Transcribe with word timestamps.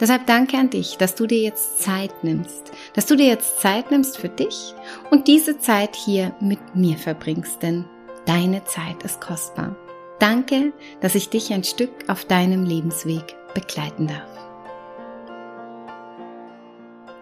Deshalb 0.00 0.26
danke 0.26 0.56
an 0.56 0.70
dich, 0.70 0.96
dass 0.96 1.14
du 1.14 1.26
dir 1.26 1.40
jetzt 1.40 1.80
Zeit 1.80 2.24
nimmst, 2.24 2.72
dass 2.94 3.06
du 3.06 3.16
dir 3.16 3.26
jetzt 3.26 3.60
Zeit 3.60 3.90
nimmst 3.90 4.18
für 4.18 4.28
dich 4.28 4.74
und 5.10 5.28
diese 5.28 5.58
Zeit 5.58 5.94
hier 5.94 6.34
mit 6.40 6.74
mir 6.74 6.98
verbringst, 6.98 7.62
denn 7.62 7.84
deine 8.26 8.64
Zeit 8.64 9.02
ist 9.04 9.20
kostbar. 9.20 9.76
Danke, 10.18 10.72
dass 11.00 11.14
ich 11.14 11.28
dich 11.28 11.52
ein 11.52 11.64
Stück 11.64 11.90
auf 12.08 12.24
deinem 12.24 12.64
Lebensweg 12.64 13.36
begleiten 13.54 14.08
darf. 14.08 14.34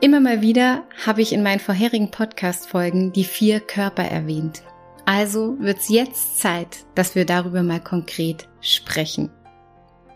Immer 0.01 0.21
mal 0.21 0.43
wieder 0.43 0.85
habe 1.07 1.23
ich 1.23 1.33
in 1.33 1.43
meinen 1.43 1.61
vorherigen 1.61 2.11
Podcast-Folgen 2.11 3.13
die 3.13 3.25
vier 3.25 3.61
Körper 3.61 4.03
erwähnt. 4.03 4.63
Also 5.05 5.57
wird 5.61 5.79
es 5.79 5.89
jetzt 5.89 6.39
Zeit, 6.41 6.79
dass 6.95 7.15
wir 7.15 7.25
darüber 7.25 7.63
mal 7.63 7.81
konkret 7.81 8.49
sprechen. 8.61 9.31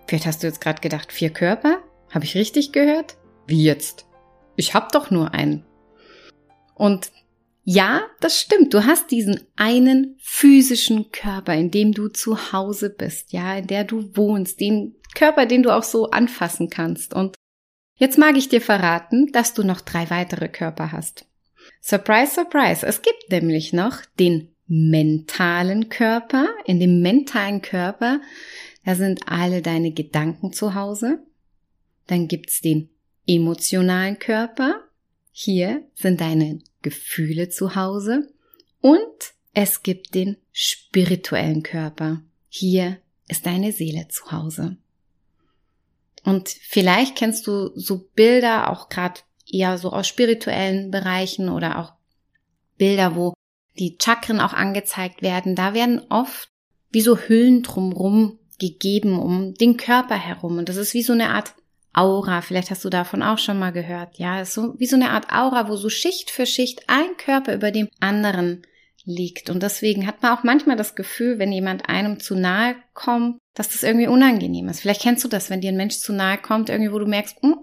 Vielleicht 0.06 0.26
hast 0.26 0.42
du 0.42 0.46
jetzt 0.46 0.60
gerade 0.60 0.80
gedacht, 0.80 1.12
vier 1.12 1.30
Körper? 1.30 1.78
Habe 2.16 2.24
ich 2.24 2.34
richtig 2.34 2.72
gehört? 2.72 3.18
Wie 3.46 3.62
jetzt? 3.62 4.06
Ich 4.56 4.72
hab 4.72 4.90
doch 4.90 5.10
nur 5.10 5.34
einen. 5.34 5.66
Und 6.74 7.12
ja, 7.62 8.06
das 8.20 8.40
stimmt. 8.40 8.72
Du 8.72 8.86
hast 8.86 9.10
diesen 9.10 9.42
einen 9.54 10.16
physischen 10.18 11.12
Körper, 11.12 11.52
in 11.52 11.70
dem 11.70 11.92
du 11.92 12.08
zu 12.08 12.54
Hause 12.54 12.88
bist, 12.88 13.34
ja, 13.34 13.58
in 13.58 13.66
der 13.66 13.84
du 13.84 14.16
wohnst, 14.16 14.60
den 14.60 14.94
Körper, 15.14 15.44
den 15.44 15.62
du 15.62 15.76
auch 15.76 15.82
so 15.82 16.08
anfassen 16.08 16.70
kannst. 16.70 17.12
Und 17.12 17.36
jetzt 17.96 18.16
mag 18.16 18.38
ich 18.38 18.48
dir 18.48 18.62
verraten, 18.62 19.30
dass 19.32 19.52
du 19.52 19.62
noch 19.62 19.82
drei 19.82 20.08
weitere 20.08 20.48
Körper 20.48 20.92
hast. 20.92 21.26
Surprise, 21.82 22.32
surprise. 22.32 22.86
Es 22.86 23.02
gibt 23.02 23.30
nämlich 23.30 23.74
noch 23.74 23.98
den 24.18 24.54
mentalen 24.66 25.90
Körper. 25.90 26.48
In 26.64 26.80
dem 26.80 27.02
mentalen 27.02 27.60
Körper, 27.60 28.22
da 28.86 28.94
sind 28.94 29.20
alle 29.26 29.60
deine 29.60 29.92
Gedanken 29.92 30.54
zu 30.54 30.74
Hause. 30.74 31.20
Dann 32.06 32.28
gibt's 32.28 32.60
den 32.60 32.90
emotionalen 33.26 34.18
Körper. 34.18 34.82
Hier 35.32 35.84
sind 35.94 36.20
deine 36.20 36.60
Gefühle 36.82 37.48
zu 37.48 37.74
Hause. 37.74 38.32
Und 38.80 39.34
es 39.52 39.82
gibt 39.82 40.14
den 40.14 40.36
spirituellen 40.52 41.62
Körper. 41.62 42.22
Hier 42.48 42.98
ist 43.28 43.46
deine 43.46 43.72
Seele 43.72 44.08
zu 44.08 44.30
Hause. 44.30 44.76
Und 46.24 46.48
vielleicht 46.48 47.16
kennst 47.16 47.46
du 47.46 47.70
so 47.74 48.08
Bilder 48.14 48.70
auch 48.70 48.88
gerade 48.88 49.20
eher 49.50 49.78
so 49.78 49.92
aus 49.92 50.08
spirituellen 50.08 50.90
Bereichen 50.90 51.48
oder 51.48 51.78
auch 51.78 51.92
Bilder, 52.76 53.14
wo 53.14 53.34
die 53.78 53.96
Chakren 54.00 54.40
auch 54.40 54.52
angezeigt 54.52 55.22
werden. 55.22 55.54
Da 55.54 55.74
werden 55.74 56.00
oft 56.08 56.48
wie 56.90 57.00
so 57.00 57.16
Hüllen 57.16 57.62
drumrum 57.62 58.38
gegeben 58.58 59.18
um 59.18 59.54
den 59.54 59.76
Körper 59.76 60.16
herum. 60.16 60.58
Und 60.58 60.68
das 60.68 60.76
ist 60.76 60.94
wie 60.94 61.02
so 61.02 61.12
eine 61.12 61.30
Art 61.30 61.54
Aura. 61.96 62.42
Vielleicht 62.42 62.70
hast 62.70 62.84
du 62.84 62.90
davon 62.90 63.22
auch 63.22 63.38
schon 63.38 63.58
mal 63.58 63.72
gehört. 63.72 64.18
Ja, 64.18 64.40
ist 64.40 64.54
so 64.54 64.74
wie 64.78 64.86
so 64.86 64.96
eine 64.96 65.10
Art 65.10 65.32
Aura, 65.32 65.68
wo 65.68 65.76
so 65.76 65.88
Schicht 65.88 66.30
für 66.30 66.46
Schicht 66.46 66.84
ein 66.88 67.16
Körper 67.16 67.54
über 67.54 67.70
dem 67.70 67.88
anderen 68.00 68.62
liegt. 69.04 69.50
Und 69.50 69.62
deswegen 69.62 70.06
hat 70.06 70.22
man 70.22 70.36
auch 70.36 70.42
manchmal 70.42 70.76
das 70.76 70.94
Gefühl, 70.94 71.38
wenn 71.38 71.52
jemand 71.52 71.88
einem 71.88 72.20
zu 72.20 72.34
nahe 72.34 72.76
kommt, 72.92 73.38
dass 73.54 73.70
das 73.70 73.82
irgendwie 73.82 74.08
unangenehm 74.08 74.68
ist. 74.68 74.80
Vielleicht 74.80 75.02
kennst 75.02 75.24
du 75.24 75.28
das, 75.28 75.48
wenn 75.48 75.60
dir 75.60 75.70
ein 75.70 75.76
Mensch 75.76 75.98
zu 75.98 76.12
nahe 76.12 76.38
kommt, 76.38 76.68
irgendwie, 76.68 76.92
wo 76.92 76.98
du 76.98 77.06
merkst, 77.06 77.42
hm, 77.42 77.56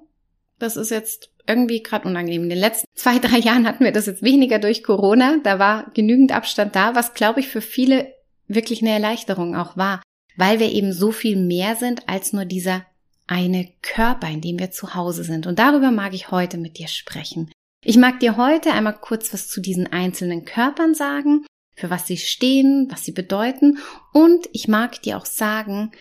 das 0.57 0.77
ist 0.77 0.89
jetzt 0.89 1.29
irgendwie 1.45 1.83
gerade 1.83 2.07
unangenehm. 2.07 2.43
In 2.43 2.49
den 2.49 2.59
letzten 2.59 2.87
zwei, 2.95 3.19
drei 3.19 3.37
Jahren 3.37 3.67
hatten 3.67 3.83
wir 3.83 3.91
das 3.91 4.07
jetzt 4.07 4.23
weniger 4.23 4.57
durch 4.57 4.83
Corona. 4.83 5.37
Da 5.43 5.59
war 5.59 5.91
genügend 5.93 6.31
Abstand 6.31 6.75
da, 6.75 6.95
was, 6.95 7.13
glaube 7.13 7.41
ich, 7.41 7.49
für 7.49 7.61
viele 7.61 8.13
wirklich 8.47 8.81
eine 8.81 8.91
Erleichterung 8.91 9.55
auch 9.55 9.77
war, 9.77 10.01
weil 10.35 10.59
wir 10.59 10.71
eben 10.71 10.93
so 10.93 11.11
viel 11.11 11.35
mehr 11.37 11.75
sind 11.75 12.07
als 12.07 12.33
nur 12.33 12.45
dieser 12.45 12.85
eine 13.33 13.67
Körper, 13.81 14.29
in 14.29 14.41
dem 14.41 14.59
wir 14.59 14.69
zu 14.69 14.93
Hause 14.93 15.23
sind. 15.23 15.47
Und 15.47 15.57
darüber 15.57 15.89
mag 15.89 16.13
ich 16.13 16.29
heute 16.29 16.59
mit 16.59 16.77
dir 16.77 16.87
sprechen. 16.87 17.51
Ich 17.83 17.97
mag 17.97 18.19
dir 18.19 18.37
heute 18.37 18.71
einmal 18.71 18.95
kurz 18.99 19.33
was 19.33 19.49
zu 19.49 19.59
diesen 19.59 19.91
einzelnen 19.91 20.45
Körpern 20.45 20.93
sagen, 20.93 21.43
für 21.75 21.89
was 21.89 22.05
sie 22.05 22.17
stehen, 22.17 22.87
was 22.91 23.03
sie 23.03 23.11
bedeuten. 23.11 23.79
Und 24.13 24.47
ich 24.53 24.67
mag 24.67 25.01
dir 25.01 25.17
auch 25.17 25.25
sagen, 25.25 25.91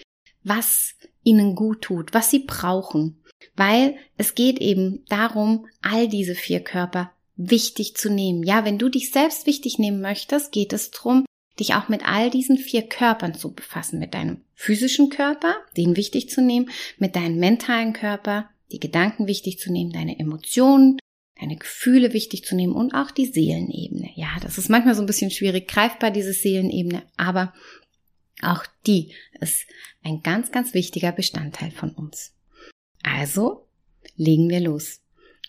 was 0.44 0.94
ihnen 1.24 1.54
gut 1.54 1.80
tut, 1.80 2.12
was 2.12 2.28
sie 2.28 2.40
brauchen. 2.40 3.22
Weil 3.56 3.96
es 4.18 4.34
geht 4.34 4.58
eben 4.58 5.02
darum, 5.08 5.66
all 5.80 6.08
diese 6.08 6.34
vier 6.34 6.60
Körper 6.60 7.12
wichtig 7.36 7.96
zu 7.96 8.10
nehmen. 8.10 8.42
Ja, 8.42 8.66
wenn 8.66 8.78
du 8.78 8.90
dich 8.90 9.10
selbst 9.10 9.46
wichtig 9.46 9.78
nehmen 9.78 10.02
möchtest, 10.02 10.52
geht 10.52 10.74
es 10.74 10.90
darum, 10.90 11.24
dich 11.58 11.74
auch 11.74 11.88
mit 11.88 12.04
all 12.04 12.30
diesen 12.30 12.56
vier 12.56 12.82
Körpern 12.82 13.34
zu 13.34 13.52
befassen, 13.52 13.98
mit 13.98 14.14
deinem 14.14 14.42
physischen 14.54 15.10
Körper, 15.10 15.54
den 15.76 15.96
wichtig 15.96 16.30
zu 16.30 16.40
nehmen, 16.40 16.70
mit 16.98 17.16
deinem 17.16 17.38
mentalen 17.38 17.92
Körper, 17.92 18.48
die 18.70 18.80
Gedanken 18.80 19.26
wichtig 19.26 19.58
zu 19.58 19.70
nehmen, 19.70 19.92
deine 19.92 20.18
Emotionen, 20.18 20.98
deine 21.38 21.56
Gefühle 21.56 22.12
wichtig 22.12 22.44
zu 22.44 22.54
nehmen 22.54 22.72
und 22.72 22.94
auch 22.94 23.10
die 23.10 23.26
Seelenebene. 23.26 24.10
Ja, 24.14 24.28
das 24.42 24.58
ist 24.58 24.70
manchmal 24.70 24.94
so 24.94 25.02
ein 25.02 25.06
bisschen 25.06 25.30
schwierig 25.30 25.68
greifbar, 25.68 26.10
diese 26.10 26.32
Seelenebene, 26.32 27.02
aber 27.16 27.52
auch 28.40 28.64
die 28.86 29.12
ist 29.40 29.66
ein 30.02 30.22
ganz, 30.22 30.50
ganz 30.50 30.74
wichtiger 30.74 31.12
Bestandteil 31.12 31.70
von 31.70 31.90
uns. 31.90 32.34
Also 33.02 33.66
legen 34.16 34.48
wir 34.48 34.60
los. 34.60 35.00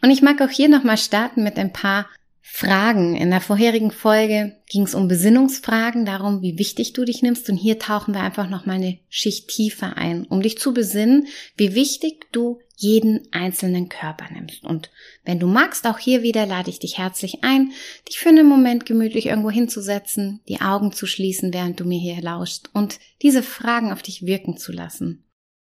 Und 0.02 0.12
ich 0.12 0.22
mag 0.22 0.42
auch 0.42 0.50
hier 0.50 0.68
nochmal 0.68 0.98
starten 0.98 1.44
mit 1.44 1.58
ein 1.58 1.72
paar 1.72 2.10
Fragen. 2.46 3.16
In 3.16 3.30
der 3.30 3.40
vorherigen 3.40 3.90
Folge 3.90 4.58
ging 4.68 4.84
es 4.84 4.96
um 4.96 5.08
Besinnungsfragen, 5.08 6.06
darum, 6.06 6.42
wie 6.42 6.60
wichtig 6.60 6.92
du 6.92 7.06
dich 7.06 7.22
nimmst. 7.22 7.50
Und 7.50 7.56
hier 7.56 7.80
tauchen 7.80 8.14
wir 8.14 8.20
einfach 8.20 8.50
noch 8.50 8.66
mal 8.66 8.74
eine 8.74 9.00
Schicht 9.08 9.48
tiefer 9.48 9.96
ein, 9.96 10.26
um 10.26 10.42
dich 10.42 10.58
zu 10.58 10.74
besinnen, 10.74 11.28
wie 11.56 11.74
wichtig 11.74 12.26
du 12.34 12.60
jeden 12.76 13.30
einzelnen 13.32 13.88
Körper 13.88 14.26
nimmst. 14.30 14.66
Und 14.66 14.92
wenn 15.24 15.40
du 15.40 15.48
magst, 15.48 15.88
auch 15.88 15.98
hier 15.98 16.22
wieder 16.22 16.46
lade 16.46 16.70
ich 16.70 16.80
dich 16.80 16.98
herzlich 16.98 17.46
ein, 17.46 17.72
dich 18.10 18.20
für 18.20 18.28
einen 18.28 18.48
Moment 18.48 18.86
gemütlich 18.86 19.28
irgendwo 19.28 19.50
hinzusetzen, 19.50 20.42
die 20.50 20.60
Augen 20.60 20.92
zu 20.92 21.08
schließen, 21.08 21.54
während 21.54 21.80
du 21.80 21.86
mir 21.86 22.00
hier 22.00 22.22
lauschst 22.22 22.72
und 22.74 23.00
diese 23.22 23.42
Fragen 23.42 23.94
auf 23.94 24.02
dich 24.02 24.26
wirken 24.26 24.58
zu 24.58 24.74
lassen. 24.74 25.24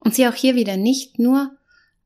Und 0.00 0.14
sie 0.14 0.28
auch 0.28 0.34
hier 0.34 0.54
wieder 0.54 0.76
nicht 0.76 1.18
nur 1.18 1.56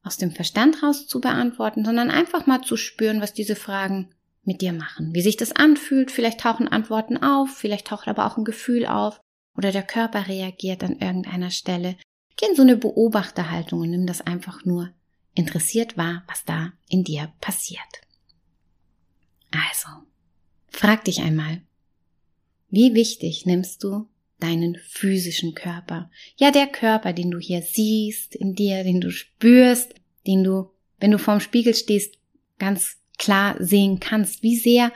aus 0.05 0.19
dem 0.19 0.31
Verstand 0.31 0.85
raus 0.85 1.09
zu 1.09 1.21
beantworten, 1.21 1.85
sondern 1.85 2.13
einfach 2.13 2.47
mal 2.47 2.63
zu 2.63 2.77
spüren, 2.77 3.21
was 3.21 3.33
diese 3.33 3.57
Fragen 3.57 4.15
mit 4.45 4.61
dir 4.61 4.73
machen. 4.73 5.15
Wie 5.15 5.23
sich 5.23 5.37
das 5.37 5.53
anfühlt, 5.53 6.11
vielleicht 6.11 6.41
tauchen 6.41 6.69
Antworten 6.69 7.17
auf, 7.17 7.51
vielleicht 7.51 7.87
taucht 7.87 8.09
aber 8.09 8.27
auch 8.27 8.37
ein 8.37 8.45
Gefühl 8.45 8.87
auf 8.87 9.21
oder 9.57 9.73
der 9.73 9.83
Körper 9.83 10.29
reagiert 10.29 10.83
an 10.83 10.99
irgendeiner 10.99 11.51
Stelle. 11.51 11.97
Geh 12.37 12.47
in 12.47 12.57
so 12.57 12.63
eine 12.63 12.77
Beobachterhaltung 12.77 13.81
und 13.81 13.91
nimm 13.91 14.07
das 14.07 14.21
einfach 14.21 14.65
nur 14.65 14.91
interessiert 15.35 15.97
wahr, 15.97 16.25
was 16.27 16.45
da 16.45 16.73
in 16.89 17.05
dir 17.05 17.33
passiert. 17.41 17.81
Also, 19.51 19.89
frag 20.69 21.05
dich 21.05 21.21
einmal, 21.21 21.63
wie 22.69 22.95
wichtig 22.95 23.45
nimmst 23.45 23.85
du 23.85 24.09
deinen 24.41 24.77
physischen 24.89 25.55
Körper? 25.55 26.11
Ja, 26.37 26.51
der 26.51 26.67
Körper, 26.67 27.13
den 27.13 27.31
du 27.31 27.39
hier 27.39 27.63
siehst, 27.63 28.35
in 28.35 28.55
dir, 28.55 28.83
den 28.83 29.01
du 29.01 29.11
spürst, 29.11 29.95
den 30.27 30.43
du, 30.43 30.71
wenn 30.99 31.11
du 31.11 31.19
vorm 31.19 31.41
Spiegel 31.41 31.75
stehst, 31.75 32.19
ganz 32.59 33.02
klar 33.23 33.55
sehen 33.61 34.01
kannst. 34.01 34.43
Wie 34.43 34.57
sehr 34.57 34.91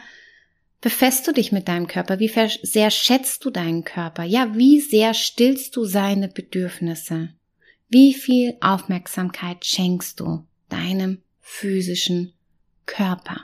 befässt 0.81 1.29
du 1.29 1.33
dich 1.33 1.53
mit 1.53 1.69
deinem 1.69 1.87
Körper? 1.87 2.19
Wie 2.19 2.33
sehr 2.63 2.91
schätzt 2.91 3.45
du 3.45 3.51
deinen 3.51 3.85
Körper? 3.85 4.25
Ja, 4.25 4.57
wie 4.57 4.81
sehr 4.81 5.15
stillst 5.15 5.77
du 5.77 5.85
seine 5.85 6.27
Bedürfnisse? 6.27 7.31
Wie 7.89 8.15
viel 8.15 8.57
Aufmerksamkeit 8.61 9.65
schenkst 9.65 10.19
du 10.19 10.45
deinem 10.69 11.23
physischen 11.41 12.33
Körper? 12.85 13.43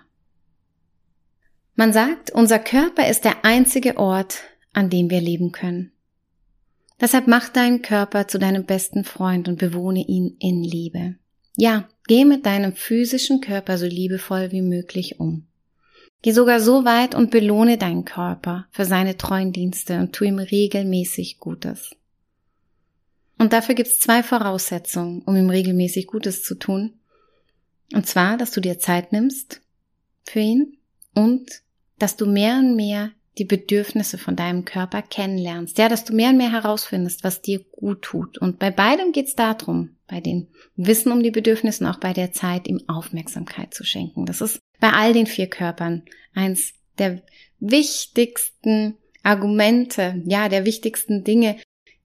Man 1.77 1.93
sagt, 1.93 2.33
unser 2.33 2.59
Körper 2.59 3.09
ist 3.09 3.25
der 3.25 3.45
einzige 3.45 3.99
Ort, 3.99 4.41
an 4.73 4.91
dem 4.91 5.11
wir 5.11 5.21
leben 5.21 5.53
können. 5.53 5.93
Deshalb 7.01 7.29
mach 7.29 7.49
deinen 7.49 7.83
Körper 7.83 8.27
zu 8.27 8.39
deinem 8.41 8.67
besten 8.67 9.05
Freund 9.05 9.47
und 9.47 9.59
bewohne 9.59 10.05
ihn 10.07 10.37
in 10.41 10.65
Liebe. 10.65 11.15
Ja, 11.57 11.89
geh 12.07 12.25
mit 12.25 12.47
deinem 12.47 12.75
physischen 12.75 13.41
Körper 13.41 13.79
so 13.79 13.87
liebevoll 13.87 14.53
wie 14.53 14.63
möglich 14.63 15.21
um. 15.21 15.47
Geh 16.23 16.33
sogar 16.33 16.61
so 16.61 16.85
weit 16.85 17.15
und 17.15 17.31
belohne 17.31 17.79
deinen 17.79 18.05
Körper 18.05 18.67
für 18.71 18.85
seine 18.85 19.17
treuen 19.17 19.53
Dienste 19.53 19.99
und 19.99 20.13
tu 20.13 20.25
ihm 20.25 20.39
regelmäßig 20.39 21.39
Gutes. 21.39 21.97
Und 23.39 23.53
dafür 23.53 23.75
gibt's 23.75 23.99
zwei 23.99 24.23
Voraussetzungen, 24.23 25.23
um 25.23 25.35
ihm 25.35 25.51
regelmäßig 25.51 26.07
Gutes 26.07 26.45
zu 26.45 26.55
tun. 26.55 26.93
Und 27.93 28.07
zwar, 28.07 28.37
dass 28.37 28.53
du 28.53 28.61
dir 28.61 28.79
Zeit 28.79 29.13
nimmst 29.13 29.61
für 30.25 30.39
ihn 30.39 30.77
und 31.15 31.63
dass 31.99 32.17
du 32.17 32.27
mehr 32.27 32.59
und 32.59 32.77
mehr 32.77 33.11
die 33.39 33.45
Bedürfnisse 33.45 34.19
von 34.19 34.37
deinem 34.37 34.65
Körper 34.65 35.03
kennenlernst. 35.03 35.79
Ja, 35.79 35.89
dass 35.89 36.05
du 36.05 36.15
mehr 36.15 36.31
und 36.31 36.37
mehr 36.37 36.53
herausfindest, 36.53 37.25
was 37.25 37.43
dir 37.43 37.61
gut 37.73 38.03
tut. 38.03 38.39
Und 38.39 38.59
bei 38.59 38.71
beidem 38.71 39.11
geht 39.13 39.27
es 39.27 39.35
darum, 39.35 39.97
bei 40.13 40.21
den 40.21 40.49
Wissen 40.77 41.11
um 41.11 41.23
die 41.23 41.31
Bedürfnisse 41.31 41.83
und 41.83 41.91
auch 41.91 41.99
bei 41.99 42.13
der 42.13 42.33
Zeit, 42.33 42.69
ihm 42.69 42.83
Aufmerksamkeit 42.87 43.73
zu 43.73 43.83
schenken. 43.83 44.27
Das 44.27 44.43
ist 44.43 44.59
bei 44.79 44.93
all 44.93 45.15
den 45.15 45.27
vier 45.27 45.47
Körpern 45.47 46.03
eins 46.35 46.75
der 46.99 47.23
wichtigsten 47.61 48.99
Argumente, 49.23 50.23
ja, 50.27 50.51
der 50.51 50.67
wichtigsten 50.67 51.25
Dinge, 51.25 51.57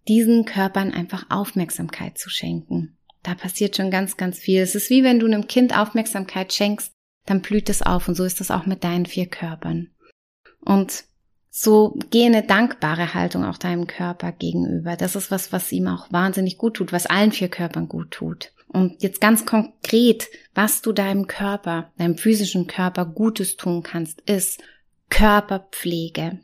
diesen 0.07 0.45
Körpern 0.45 0.93
einfach 0.93 1.25
Aufmerksamkeit 1.29 2.17
zu 2.17 2.29
schenken. 2.29 2.97
Da 3.23 3.35
passiert 3.35 3.75
schon 3.75 3.91
ganz, 3.91 4.15
ganz 4.15 4.39
viel. 4.39 4.61
Es 4.61 4.73
ist 4.73 4.89
wie 4.89 5.03
wenn 5.03 5.19
du 5.19 5.25
einem 5.25 5.47
Kind 5.47 5.77
Aufmerksamkeit 5.77 6.53
schenkst, 6.53 6.93
dann 7.25 7.41
blüht 7.41 7.69
es 7.69 7.81
auf 7.81 8.07
und 8.07 8.15
so 8.15 8.23
ist 8.23 8.39
das 8.39 8.51
auch 8.51 8.65
mit 8.65 8.85
deinen 8.85 9.05
vier 9.05 9.25
Körpern. 9.25 9.89
Und 10.61 11.03
so 11.59 11.97
geh 12.11 12.25
eine 12.25 12.43
dankbare 12.43 13.15
Haltung 13.15 13.43
auch 13.43 13.57
deinem 13.57 13.87
Körper 13.87 14.31
gegenüber. 14.31 14.95
Das 14.95 15.15
ist 15.15 15.31
was, 15.31 15.51
was 15.51 15.71
ihm 15.71 15.87
auch 15.87 16.11
wahnsinnig 16.11 16.57
gut 16.57 16.75
tut, 16.75 16.93
was 16.93 17.07
allen 17.07 17.31
vier 17.31 17.49
Körpern 17.49 17.87
gut 17.87 18.11
tut. 18.11 18.51
Und 18.67 19.01
jetzt 19.01 19.21
ganz 19.21 19.45
konkret, 19.45 20.27
was 20.53 20.81
du 20.81 20.91
deinem 20.91 21.25
Körper, 21.25 21.91
deinem 21.97 22.17
physischen 22.17 22.67
Körper 22.67 23.05
Gutes 23.05 23.57
tun 23.57 23.81
kannst, 23.81 24.21
ist 24.29 24.61
Körperpflege. 25.09 26.39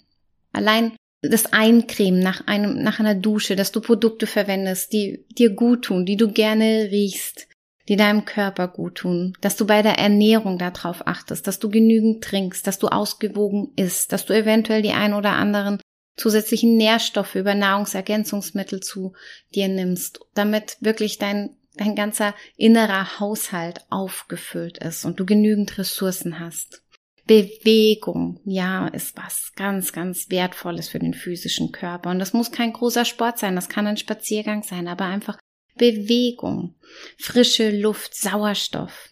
Allein 0.51 0.93
das 1.21 1.53
Eincremen 1.53 2.19
nach 2.19 2.47
einem, 2.47 2.81
nach 2.81 2.99
einer 2.99 3.15
Dusche, 3.15 3.55
dass 3.55 3.71
du 3.71 3.81
Produkte 3.81 4.25
verwendest, 4.25 4.93
die 4.93 5.25
dir 5.37 5.51
gut 5.51 5.85
tun, 5.85 6.05
die 6.05 6.17
du 6.17 6.31
gerne 6.31 6.89
riechst, 6.91 7.47
die 7.89 7.95
deinem 7.95 8.25
Körper 8.25 8.67
gut 8.67 8.95
tun, 8.95 9.33
dass 9.41 9.55
du 9.55 9.67
bei 9.67 9.81
der 9.81 9.97
Ernährung 9.99 10.57
darauf 10.57 11.05
achtest, 11.05 11.47
dass 11.47 11.59
du 11.59 11.69
genügend 11.69 12.23
trinkst, 12.23 12.65
dass 12.65 12.79
du 12.79 12.87
ausgewogen 12.87 13.73
isst, 13.75 14.13
dass 14.13 14.25
du 14.25 14.33
eventuell 14.33 14.81
die 14.81 14.91
ein 14.91 15.13
oder 15.13 15.31
anderen 15.31 15.79
zusätzlichen 16.15 16.77
Nährstoffe 16.77 17.35
über 17.35 17.55
Nahrungsergänzungsmittel 17.55 18.81
zu 18.81 19.13
dir 19.53 19.67
nimmst, 19.67 20.19
damit 20.33 20.77
wirklich 20.79 21.17
dein, 21.17 21.57
dein 21.75 21.95
ganzer 21.95 22.35
innerer 22.55 23.19
Haushalt 23.19 23.81
aufgefüllt 23.89 24.77
ist 24.77 25.05
und 25.05 25.19
du 25.19 25.25
genügend 25.25 25.77
Ressourcen 25.77 26.39
hast. 26.39 26.83
Bewegung, 27.25 28.41
ja, 28.43 28.87
ist 28.87 29.15
was 29.17 29.53
ganz, 29.55 29.93
ganz 29.93 30.29
Wertvolles 30.29 30.89
für 30.89 30.99
den 30.99 31.13
physischen 31.13 31.71
Körper. 31.71 32.09
Und 32.09 32.19
das 32.19 32.33
muss 32.33 32.51
kein 32.51 32.73
großer 32.73 33.05
Sport 33.05 33.39
sein, 33.39 33.55
das 33.55 33.69
kann 33.69 33.87
ein 33.87 33.97
Spaziergang 33.97 34.61
sein, 34.63 34.87
aber 34.87 35.05
einfach 35.05 35.37
Bewegung, 35.75 36.75
frische 37.17 37.71
Luft, 37.71 38.15
Sauerstoff, 38.15 39.09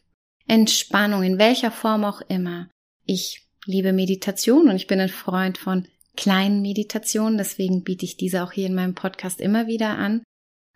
Entspannung, 0.47 1.23
in 1.23 1.39
welcher 1.39 1.71
Form 1.71 2.03
auch 2.03 2.21
immer. 2.21 2.69
Ich 3.05 3.47
liebe 3.65 3.93
Meditation 3.93 4.69
und 4.69 4.75
ich 4.75 4.87
bin 4.87 4.99
ein 4.99 5.09
Freund 5.09 5.57
von 5.57 5.87
kleinen 6.15 6.61
Meditationen, 6.61 7.37
deswegen 7.37 7.83
biete 7.83 8.05
ich 8.05 8.17
diese 8.17 8.43
auch 8.43 8.51
hier 8.51 8.67
in 8.67 8.75
meinem 8.75 8.95
Podcast 8.95 9.39
immer 9.39 9.67
wieder 9.67 9.97
an, 9.97 10.23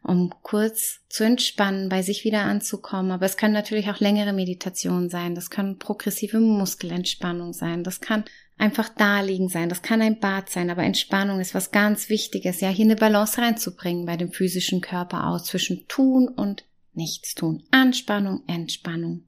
um 0.02 0.34
kurz 0.42 1.02
zu 1.10 1.24
entspannen, 1.24 1.90
bei 1.90 2.02
sich 2.02 2.24
wieder 2.24 2.42
anzukommen. 2.44 3.12
Aber 3.12 3.26
es 3.26 3.38
können 3.38 3.54
natürlich 3.54 3.90
auch 3.90 4.00
längere 4.00 4.34
Meditationen 4.34 5.10
sein, 5.10 5.36
das 5.36 5.50
können 5.50 5.78
progressive 5.78 6.40
Muskelentspannung 6.40 7.54
sein, 7.54 7.84
das 7.84 8.02
kann 8.02 8.24
einfach 8.58 8.90
da 8.90 9.22
liegen 9.22 9.50
sein. 9.50 9.70
Das 9.70 9.82
kann 9.82 10.02
ein 10.02 10.20
Bad 10.20 10.50
sein, 10.50 10.70
aber 10.70 10.84
Entspannung 10.84 11.40
ist 11.40 11.56
was 11.56 11.72
ganz 11.72 12.10
Wichtiges, 12.10 12.62
ja, 12.62 12.70
hier 12.70 12.86
eine 12.86 12.96
Balance 12.96 13.42
reinzubringen 13.42 14.06
bei 14.06 14.18
dem 14.18 14.32
physischen 14.32 14.82
Körper 14.82 15.28
aus 15.28 15.46
zwischen 15.46 15.88
tun 15.88 16.28
und 16.28 16.66
nichts 16.94 17.36
tun. 17.36 17.64
Anspannung, 17.72 18.44
Entspannung. 18.48 19.26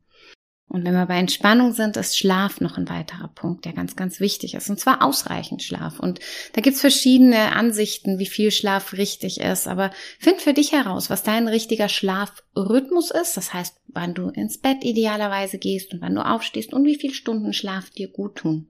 Und 0.69 0.83
wenn 0.83 0.93
wir 0.93 1.05
bei 1.05 1.17
Entspannung 1.17 1.71
sind, 1.71 1.95
ist 1.95 2.17
Schlaf 2.17 2.59
noch 2.59 2.77
ein 2.77 2.89
weiterer 2.89 3.29
Punkt, 3.29 3.63
der 3.63 3.71
ganz, 3.71 3.95
ganz 3.95 4.19
wichtig 4.19 4.53
ist. 4.53 4.69
Und 4.69 4.79
zwar 4.79 5.01
ausreichend 5.01 5.63
Schlaf. 5.63 5.97
Und 5.97 6.19
da 6.53 6.61
gibt's 6.61 6.81
verschiedene 6.81 7.55
Ansichten, 7.55 8.19
wie 8.19 8.25
viel 8.25 8.51
Schlaf 8.51 8.91
richtig 8.91 9.39
ist. 9.39 9.67
Aber 9.67 9.91
find 10.19 10.41
für 10.41 10.53
dich 10.53 10.73
heraus, 10.73 11.09
was 11.09 11.23
dein 11.23 11.47
richtiger 11.47 11.87
Schlafrhythmus 11.87 13.11
ist. 13.11 13.37
Das 13.37 13.53
heißt, 13.53 13.79
wann 13.87 14.13
du 14.13 14.27
ins 14.27 14.57
Bett 14.57 14.83
idealerweise 14.83 15.57
gehst 15.57 15.93
und 15.93 16.01
wann 16.01 16.15
du 16.15 16.25
aufstehst 16.25 16.73
und 16.73 16.83
wie 16.83 16.99
viel 16.99 17.13
Stunden 17.13 17.53
Schlaf 17.53 17.89
dir 17.89 18.09
gut 18.09 18.35
tun. 18.35 18.67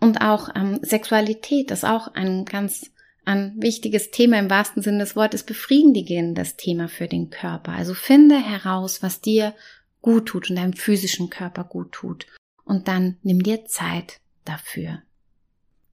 Und 0.00 0.20
auch 0.20 0.48
ähm, 0.54 0.78
Sexualität 0.82 1.70
ist 1.70 1.84
auch 1.84 2.08
ein 2.14 2.44
ganz 2.44 2.90
ein 3.24 3.54
wichtiges 3.58 4.10
Thema 4.10 4.38
im 4.38 4.48
wahrsten 4.48 4.82
Sinne 4.82 5.00
des 5.00 5.14
Wortes, 5.14 5.42
befriedigendes 5.42 6.56
Thema 6.56 6.88
für 6.88 7.08
den 7.08 7.28
Körper. 7.28 7.72
Also 7.72 7.92
finde 7.92 8.38
heraus, 8.38 9.02
was 9.02 9.20
dir 9.20 9.54
gut 10.00 10.26
tut 10.26 10.48
und 10.48 10.56
deinem 10.56 10.72
physischen 10.72 11.28
Körper 11.28 11.64
gut 11.64 11.92
tut. 11.92 12.26
Und 12.64 12.88
dann 12.88 13.18
nimm 13.22 13.42
dir 13.42 13.66
Zeit 13.66 14.20
dafür. 14.46 15.02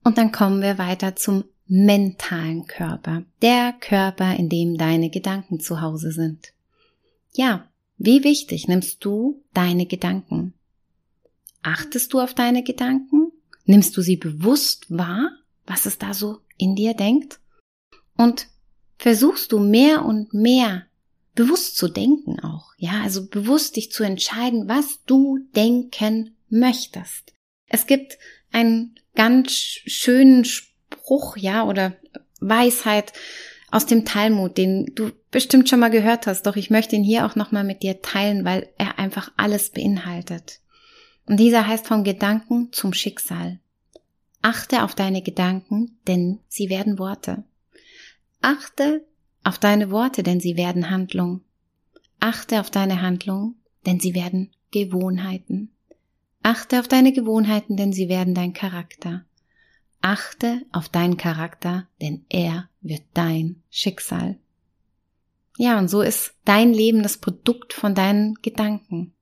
Und 0.03 0.17
dann 0.17 0.31
kommen 0.31 0.61
wir 0.61 0.77
weiter 0.77 1.15
zum 1.17 1.43
mentalen 1.67 2.67
Körper. 2.67 3.23
Der 3.41 3.73
Körper, 3.73 4.35
in 4.35 4.47
dem 4.47 4.77
deine 4.77 5.09
Gedanken 5.09 5.59
zu 5.59 5.81
Hause 5.81 6.11
sind. 6.11 6.53
Ja, 7.33 7.67
wie 7.97 8.23
wichtig 8.23 8.67
nimmst 8.67 9.03
du 9.03 9.43
deine 9.53 9.85
Gedanken? 9.85 10.53
Achtest 11.63 12.13
du 12.13 12.21
auf 12.21 12.33
deine 12.33 12.63
Gedanken? 12.63 13.31
Nimmst 13.65 13.95
du 13.97 14.01
sie 14.01 14.17
bewusst 14.17 14.85
wahr, 14.89 15.31
was 15.65 15.85
es 15.85 15.97
da 15.97 16.13
so 16.13 16.39
in 16.57 16.75
dir 16.75 16.93
denkt? 16.93 17.39
Und 18.17 18.47
versuchst 18.97 19.51
du 19.51 19.59
mehr 19.59 20.05
und 20.05 20.33
mehr 20.33 20.85
bewusst 21.33 21.75
zu 21.75 21.89
denken 21.89 22.39
auch, 22.39 22.71
ja, 22.77 23.01
also 23.03 23.27
bewusst 23.27 23.75
dich 23.75 23.91
zu 23.91 24.03
entscheiden, 24.03 24.69
was 24.69 25.03
du 25.05 25.39
denken 25.55 26.35
möchtest. 26.49 27.33
Es 27.67 27.87
gibt 27.87 28.17
einen 28.51 28.95
ganz 29.15 29.51
schönen 29.51 30.45
Spruch, 30.45 31.35
ja, 31.35 31.65
oder 31.65 31.95
Weisheit 32.39 33.11
aus 33.69 33.85
dem 33.85 34.05
Talmud, 34.05 34.57
den 34.57 34.93
du 34.95 35.11
bestimmt 35.31 35.67
schon 35.67 35.81
mal 35.81 35.89
gehört 35.89 36.27
hast, 36.27 36.43
doch 36.43 36.55
ich 36.55 36.69
möchte 36.69 36.95
ihn 36.95 37.03
hier 37.03 37.25
auch 37.25 37.35
nochmal 37.35 37.65
mit 37.65 37.83
dir 37.83 38.01
teilen, 38.01 38.45
weil 38.45 38.69
er 38.77 38.97
einfach 38.99 39.31
alles 39.35 39.71
beinhaltet. 39.71 40.61
Und 41.25 41.39
dieser 41.39 41.67
heißt 41.67 41.87
vom 41.87 42.03
Gedanken 42.03 42.71
zum 42.71 42.93
Schicksal. 42.93 43.59
Achte 44.41 44.83
auf 44.83 44.93
deine 44.93 45.21
Gedanken, 45.23 45.97
denn 46.07 46.39
sie 46.47 46.69
werden 46.69 46.99
Worte. 46.99 47.43
Achte 48.41 49.03
auf 49.43 49.57
deine 49.57 49.89
Worte, 49.89 50.21
denn 50.21 50.39
sie 50.39 50.55
werden 50.55 50.91
Handlung. 50.91 51.41
Achte 52.19 52.59
auf 52.59 52.69
deine 52.69 53.01
Handlung, 53.01 53.55
denn 53.87 53.99
sie 53.99 54.13
werden 54.13 54.51
Gewohnheiten. 54.69 55.71
Achte 56.43 56.79
auf 56.79 56.87
deine 56.87 57.11
Gewohnheiten, 57.11 57.75
denn 57.75 57.91
sie 57.91 58.07
werden 58.07 58.35
dein 58.35 58.53
Charakter. 58.53 59.25
Achte 60.01 60.61
auf 60.71 60.89
deinen 60.89 61.17
Charakter, 61.17 61.87
denn 61.99 62.23
er 62.29 62.69
wird 62.81 63.01
dein 63.15 63.63
Schicksal. 63.71 64.37
Ja, 65.57 65.79
und 65.79 65.87
so 65.87 66.01
ist 66.01 66.35
dein 66.45 66.71
Leben 66.71 67.01
das 67.01 67.17
Produkt 67.17 67.73
von 67.73 67.95
deinen 67.95 68.35
Gedanken. 68.43 69.14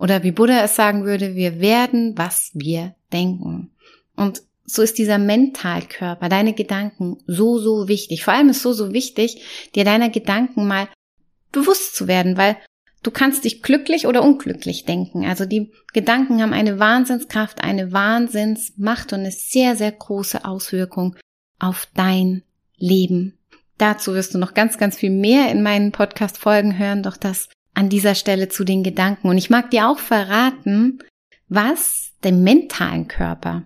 Oder 0.00 0.22
wie 0.22 0.32
Buddha 0.32 0.64
es 0.64 0.76
sagen 0.76 1.04
würde, 1.04 1.34
wir 1.34 1.60
werden, 1.60 2.16
was 2.16 2.50
wir 2.54 2.94
denken. 3.12 3.70
Und 4.16 4.42
so 4.64 4.80
ist 4.80 4.96
dieser 4.96 5.18
Mentalkörper, 5.18 6.28
deine 6.30 6.54
Gedanken 6.54 7.18
so, 7.26 7.58
so 7.58 7.86
wichtig. 7.86 8.24
Vor 8.24 8.32
allem 8.32 8.48
ist 8.48 8.62
so, 8.62 8.72
so 8.72 8.94
wichtig, 8.94 9.42
dir 9.74 9.84
deiner 9.84 10.08
Gedanken 10.08 10.66
mal 10.66 10.88
bewusst 11.52 11.96
zu 11.96 12.08
werden, 12.08 12.38
weil 12.38 12.56
du 13.02 13.10
kannst 13.10 13.44
dich 13.44 13.62
glücklich 13.62 14.06
oder 14.06 14.22
unglücklich 14.22 14.86
denken. 14.86 15.26
Also 15.26 15.44
die 15.44 15.70
Gedanken 15.92 16.40
haben 16.40 16.54
eine 16.54 16.78
Wahnsinnskraft, 16.78 17.62
eine 17.62 17.92
Wahnsinnsmacht 17.92 19.12
und 19.12 19.20
eine 19.20 19.32
sehr, 19.32 19.76
sehr 19.76 19.92
große 19.92 20.46
Auswirkung 20.46 21.16
auf 21.58 21.88
dein 21.94 22.42
Leben. 22.78 23.36
Dazu 23.76 24.14
wirst 24.14 24.32
du 24.32 24.38
noch 24.38 24.54
ganz, 24.54 24.78
ganz 24.78 24.96
viel 24.96 25.10
mehr 25.10 25.50
in 25.50 25.62
meinen 25.62 25.92
Podcast-Folgen 25.92 26.78
hören, 26.78 27.02
doch 27.02 27.18
das 27.18 27.48
an 27.74 27.88
dieser 27.88 28.14
Stelle 28.14 28.48
zu 28.48 28.64
den 28.64 28.82
Gedanken. 28.82 29.28
Und 29.28 29.38
ich 29.38 29.50
mag 29.50 29.70
dir 29.70 29.88
auch 29.88 29.98
verraten, 29.98 30.98
was 31.48 32.12
dem 32.24 32.42
mentalen 32.42 33.08
Körper 33.08 33.64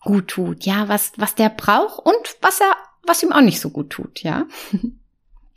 gut 0.00 0.28
tut, 0.28 0.64
ja, 0.64 0.88
was, 0.88 1.12
was 1.16 1.34
der 1.34 1.48
braucht 1.48 2.04
und 2.04 2.36
was 2.40 2.60
er, 2.60 2.74
was 3.04 3.22
ihm 3.22 3.32
auch 3.32 3.40
nicht 3.40 3.60
so 3.60 3.70
gut 3.70 3.90
tut, 3.90 4.22
ja. 4.22 4.46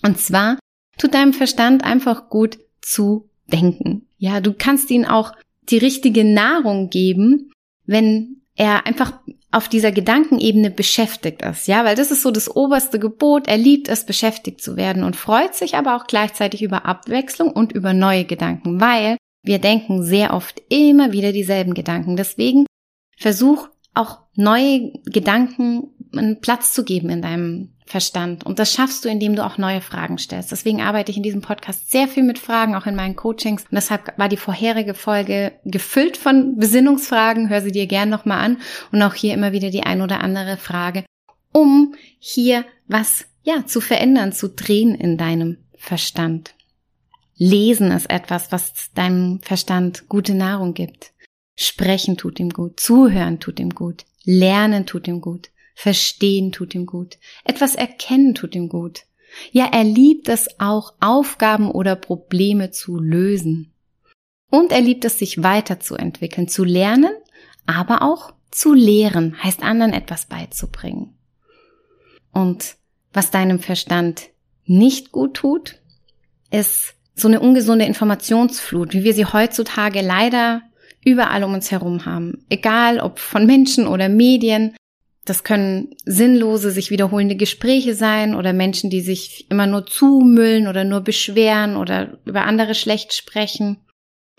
Und 0.04 0.20
zwar 0.20 0.60
tut 0.98 1.14
deinem 1.14 1.34
Verstand 1.34 1.84
einfach 1.84 2.30
gut 2.30 2.60
zu 2.82 3.30
denken. 3.48 4.06
Ja, 4.18 4.42
du 4.42 4.54
kannst 4.54 4.92
ihn 4.92 5.06
auch 5.06 5.34
die 5.64 5.80
richtige 5.80 6.24
Nahrung 6.24 6.90
geben, 6.90 7.52
wenn 7.86 8.42
er 8.56 8.86
einfach 8.86 9.20
auf 9.52 9.70
dieser 9.70 9.92
Gedankenebene 9.92 10.70
beschäftigt 10.70 11.42
ist, 11.42 11.68
ja, 11.68 11.86
weil 11.86 11.96
das 11.96 12.12
ist 12.12 12.22
so 12.22 12.32
das 12.32 12.54
oberste 12.54 13.00
Gebot. 13.00 13.48
Er 13.48 13.58
liebt 13.58 13.88
es, 13.88 14.06
beschäftigt 14.06 14.62
zu 14.62 14.76
werden 14.76 15.04
und 15.04 15.16
freut 15.16 15.56
sich 15.56 15.76
aber 15.76 15.96
auch 15.96 16.06
gleichzeitig 16.06 16.62
über 16.62 16.86
Abwechslung 16.86 17.52
und 17.52 17.72
über 17.72 17.94
neue 17.94 18.26
Gedanken, 18.26 18.82
weil 18.82 19.18
wir 19.44 19.60
denken 19.60 20.04
sehr 20.04 20.34
oft 20.34 20.62
immer 20.70 21.14
wieder 21.14 21.32
dieselben 21.32 21.74
Gedanken. 21.74 22.18
Deswegen 22.18 22.66
versuch 23.18 23.70
auch 23.94 24.20
neue 24.36 24.92
Gedanken 25.06 25.92
einen 26.16 26.40
Platz 26.42 26.74
zu 26.74 26.84
geben 26.84 27.10
in 27.10 27.22
deinem 27.22 27.70
Verstand. 27.86 28.46
Und 28.46 28.60
das 28.60 28.74
schaffst 28.74 29.06
du, 29.06 29.10
indem 29.10 29.36
du 29.36 29.46
auch 29.46 29.58
neue 29.58 29.82
Fragen 29.82 30.18
stellst. 30.18 30.52
Deswegen 30.52 30.82
arbeite 30.82 31.10
ich 31.10 31.18
in 31.18 31.24
diesem 31.24 31.42
Podcast 31.42 31.90
sehr 31.90 32.08
viel 32.08 32.24
mit 32.24 32.38
Fragen, 32.38 32.76
auch 32.76 32.86
in 32.86 32.96
meinen 32.96 33.16
Coachings. 33.16 33.64
Und 33.64 33.76
deshalb 33.76 34.18
war 34.18 34.28
die 34.28 34.38
vorherige 34.38 34.94
Folge 34.94 35.54
gefüllt 35.64 36.18
von 36.18 36.58
Besinnungsfragen. 36.58 37.50
Hör 37.50 37.62
sie 37.62 37.72
dir 37.72 37.88
gern 37.88 38.10
nochmal 38.10 38.44
an. 38.44 38.58
Und 38.92 39.02
auch 39.02 39.14
hier 39.14 39.34
immer 39.34 39.54
wieder 39.54 39.70
die 39.70 39.84
ein 39.84 40.02
oder 40.02 40.20
andere 40.20 40.58
Frage, 40.58 41.06
um 41.54 41.96
hier 42.20 42.66
was, 42.88 43.26
ja, 43.44 43.66
zu 43.66 43.80
verändern, 43.80 44.34
zu 44.34 44.50
drehen 44.50 44.94
in 44.94 45.18
deinem 45.18 45.58
Verstand. 45.78 46.54
Lesen 47.38 47.92
ist 47.92 48.10
etwas, 48.10 48.52
was 48.52 48.92
deinem 48.94 49.40
Verstand 49.42 50.10
gute 50.10 50.34
Nahrung 50.34 50.74
gibt. 50.74 51.14
Sprechen 51.56 52.18
tut 52.18 52.40
ihm 52.40 52.50
gut. 52.50 52.80
Zuhören 52.80 53.40
tut 53.40 53.60
ihm 53.60 53.70
gut. 53.70 54.06
Lernen 54.24 54.86
tut 54.86 55.08
ihm 55.08 55.22
gut. 55.22 55.50
Verstehen 55.80 56.52
tut 56.52 56.74
ihm 56.74 56.88
gut. 56.88 57.20
Etwas 57.44 57.76
erkennen 57.76 58.34
tut 58.34 58.56
ihm 58.56 58.68
gut. 58.68 59.04
Ja, 59.52 59.70
er 59.72 59.84
liebt 59.84 60.28
es 60.28 60.60
auch, 60.60 60.96
Aufgaben 61.00 61.70
oder 61.70 61.96
Probleme 61.96 62.72
zu 62.72 62.98
lösen. 62.98 63.72
Und 64.50 64.72
er 64.72 64.82
liebt 64.82 65.06
es, 65.06 65.20
sich 65.20 65.44
weiterzuentwickeln, 65.44 66.48
zu 66.48 66.64
lernen, 66.64 67.12
aber 67.68 68.02
auch 68.02 68.34
zu 68.50 68.74
lehren, 68.74 69.38
heißt 69.44 69.62
anderen 69.62 69.94
etwas 69.94 70.26
beizubringen. 70.26 71.16
Und 72.32 72.78
was 73.14 73.30
deinem 73.30 73.60
Verstand 73.60 74.30
nicht 74.66 75.12
gut 75.12 75.36
tut, 75.36 75.76
ist 76.50 76.96
so 77.14 77.28
eine 77.28 77.40
ungesunde 77.40 77.86
Informationsflut, 77.86 78.94
wie 78.94 79.04
wir 79.04 79.14
sie 79.14 79.26
heutzutage 79.26 80.02
leider 80.02 80.64
überall 81.06 81.44
um 81.44 81.54
uns 81.54 81.70
herum 81.70 82.08
haben. 82.08 82.44
Egal 82.50 83.00
ob 83.00 83.20
von 83.20 83.46
Menschen 83.46 83.86
oder 83.86 84.10
Medien, 84.10 84.76
das 85.28 85.44
können 85.44 85.94
sinnlose, 86.06 86.72
sich 86.72 86.90
wiederholende 86.90 87.36
Gespräche 87.36 87.96
sein 87.96 88.34
oder 88.34 88.54
Menschen, 88.54 88.90
die 88.90 89.02
sich 89.02 89.52
immer 89.52 89.68
nur 89.68 89.86
zumüllen 89.86 90.68
oder 90.68 90.86
nur 90.86 91.02
beschweren 91.02 91.76
oder 91.76 92.18
über 92.26 92.46
andere 92.46 92.74
schlecht 92.74 93.14
sprechen. 93.14 93.78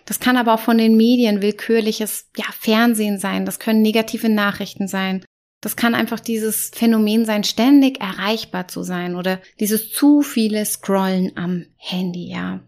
Das 0.07 0.19
kann 0.19 0.39
aber 0.39 0.55
auch 0.55 0.61
von 0.61 0.79
den 0.79 0.97
Medien 0.97 1.43
willkürliches, 1.43 2.31
ja, 2.39 2.47
Fernsehen 2.59 3.19
sein. 3.19 3.45
Das 3.45 3.59
können 3.59 3.83
negative 3.83 4.31
Nachrichten 4.31 4.89
sein. 4.89 5.23
Das 5.61 5.77
kann 5.77 5.95
einfach 5.95 6.21
dieses 6.21 6.71
Phänomen 6.75 7.27
sein, 7.27 7.45
ständig 7.45 8.01
erreichbar 8.01 8.69
zu 8.69 8.83
sein 8.83 9.15
oder 9.15 9.43
dieses 9.61 9.93
zu 9.93 10.23
viele 10.23 10.65
Scrollen 10.65 11.37
am 11.37 11.67
Handy, 11.77 12.31
ja. 12.31 12.61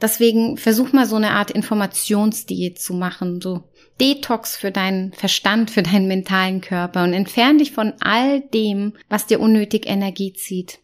Deswegen 0.00 0.56
versuch 0.56 0.92
mal 0.92 1.06
so 1.06 1.16
eine 1.16 1.32
Art 1.32 1.50
Informationsdiät 1.50 2.78
zu 2.78 2.94
machen, 2.94 3.40
so 3.40 3.69
Detox 4.00 4.56
für 4.56 4.70
deinen 4.70 5.12
Verstand, 5.12 5.70
für 5.70 5.82
deinen 5.82 6.08
mentalen 6.08 6.60
Körper 6.60 7.04
und 7.04 7.12
entfern 7.12 7.58
dich 7.58 7.72
von 7.72 7.92
all 8.00 8.40
dem, 8.40 8.94
was 9.08 9.26
dir 9.26 9.40
unnötig 9.40 9.86
Energie 9.86 10.32
zieht. 10.32 10.78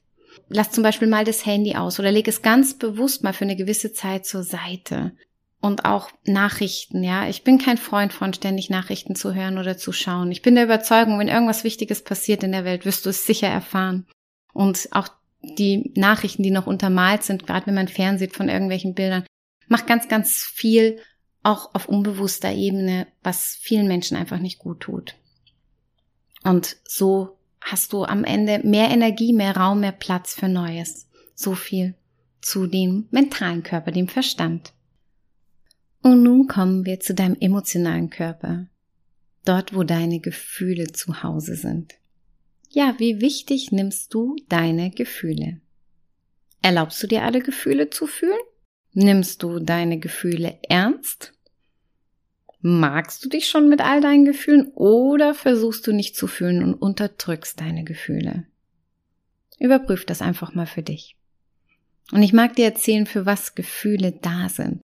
Lass 0.48 0.70
zum 0.70 0.82
Beispiel 0.82 1.08
mal 1.08 1.24
das 1.24 1.46
Handy 1.46 1.74
aus 1.74 1.98
oder 1.98 2.12
leg 2.12 2.28
es 2.28 2.42
ganz 2.42 2.74
bewusst 2.74 3.24
mal 3.24 3.32
für 3.32 3.44
eine 3.44 3.56
gewisse 3.56 3.92
Zeit 3.92 4.26
zur 4.26 4.42
Seite. 4.42 5.12
Und 5.60 5.84
auch 5.84 6.10
Nachrichten, 6.24 7.02
ja. 7.02 7.28
Ich 7.28 7.42
bin 7.42 7.58
kein 7.58 7.78
Freund 7.78 8.12
von 8.12 8.34
ständig 8.34 8.70
Nachrichten 8.70 9.16
zu 9.16 9.34
hören 9.34 9.58
oder 9.58 9.76
zu 9.76 9.90
schauen. 9.92 10.30
Ich 10.30 10.42
bin 10.42 10.54
der 10.54 10.64
Überzeugung, 10.64 11.18
wenn 11.18 11.28
irgendwas 11.28 11.64
Wichtiges 11.64 12.04
passiert 12.04 12.44
in 12.44 12.52
der 12.52 12.64
Welt, 12.64 12.84
wirst 12.84 13.06
du 13.06 13.10
es 13.10 13.26
sicher 13.26 13.48
erfahren. 13.48 14.06
Und 14.52 14.88
auch 14.92 15.08
die 15.42 15.92
Nachrichten, 15.96 16.42
die 16.42 16.50
noch 16.50 16.66
untermalt 16.66 17.22
sind, 17.22 17.46
gerade 17.46 17.66
wenn 17.66 17.74
man 17.74 17.88
fernsieht 17.88 18.34
von 18.34 18.48
irgendwelchen 18.48 18.94
Bildern, 18.94 19.24
macht 19.66 19.86
ganz, 19.86 20.08
ganz 20.08 20.44
viel 20.44 21.00
auch 21.46 21.74
auf 21.74 21.88
unbewusster 21.88 22.52
Ebene, 22.52 23.06
was 23.22 23.54
vielen 23.54 23.86
Menschen 23.86 24.16
einfach 24.16 24.40
nicht 24.40 24.58
gut 24.58 24.80
tut. 24.80 25.14
Und 26.42 26.76
so 26.86 27.38
hast 27.60 27.92
du 27.92 28.04
am 28.04 28.24
Ende 28.24 28.60
mehr 28.64 28.90
Energie, 28.90 29.32
mehr 29.32 29.56
Raum, 29.56 29.80
mehr 29.80 29.92
Platz 29.92 30.34
für 30.34 30.48
Neues. 30.48 31.08
So 31.34 31.54
viel 31.54 31.94
zu 32.40 32.66
dem 32.66 33.06
mentalen 33.10 33.62
Körper, 33.62 33.92
dem 33.92 34.08
Verstand. 34.08 34.72
Und 36.02 36.22
nun 36.22 36.48
kommen 36.48 36.84
wir 36.84 37.00
zu 37.00 37.14
deinem 37.14 37.36
emotionalen 37.38 38.10
Körper. 38.10 38.66
Dort, 39.44 39.74
wo 39.74 39.84
deine 39.84 40.18
Gefühle 40.18 40.92
zu 40.92 41.22
Hause 41.22 41.54
sind. 41.54 41.94
Ja, 42.70 42.96
wie 42.98 43.20
wichtig 43.20 43.70
nimmst 43.70 44.12
du 44.12 44.36
deine 44.48 44.90
Gefühle? 44.90 45.60
Erlaubst 46.62 47.00
du 47.02 47.06
dir 47.06 47.22
alle 47.22 47.40
Gefühle 47.40 47.90
zu 47.90 48.08
fühlen? 48.08 48.36
Nimmst 48.92 49.42
du 49.42 49.60
deine 49.60 49.98
Gefühle 49.98 50.58
ernst? 50.68 51.35
Magst 52.60 53.24
du 53.24 53.28
dich 53.28 53.48
schon 53.48 53.68
mit 53.68 53.80
all 53.80 54.00
deinen 54.00 54.24
Gefühlen 54.24 54.68
oder 54.74 55.34
versuchst 55.34 55.86
du 55.86 55.92
nicht 55.92 56.16
zu 56.16 56.26
fühlen 56.26 56.62
und 56.62 56.74
unterdrückst 56.74 57.60
deine 57.60 57.84
Gefühle? 57.84 58.46
Überprüf 59.58 60.04
das 60.04 60.22
einfach 60.22 60.54
mal 60.54 60.66
für 60.66 60.82
dich. 60.82 61.16
Und 62.12 62.22
ich 62.22 62.32
mag 62.32 62.56
dir 62.56 62.64
erzählen, 62.64 63.06
für 63.06 63.26
was 63.26 63.54
Gefühle 63.54 64.12
da 64.12 64.48
sind. 64.48 64.80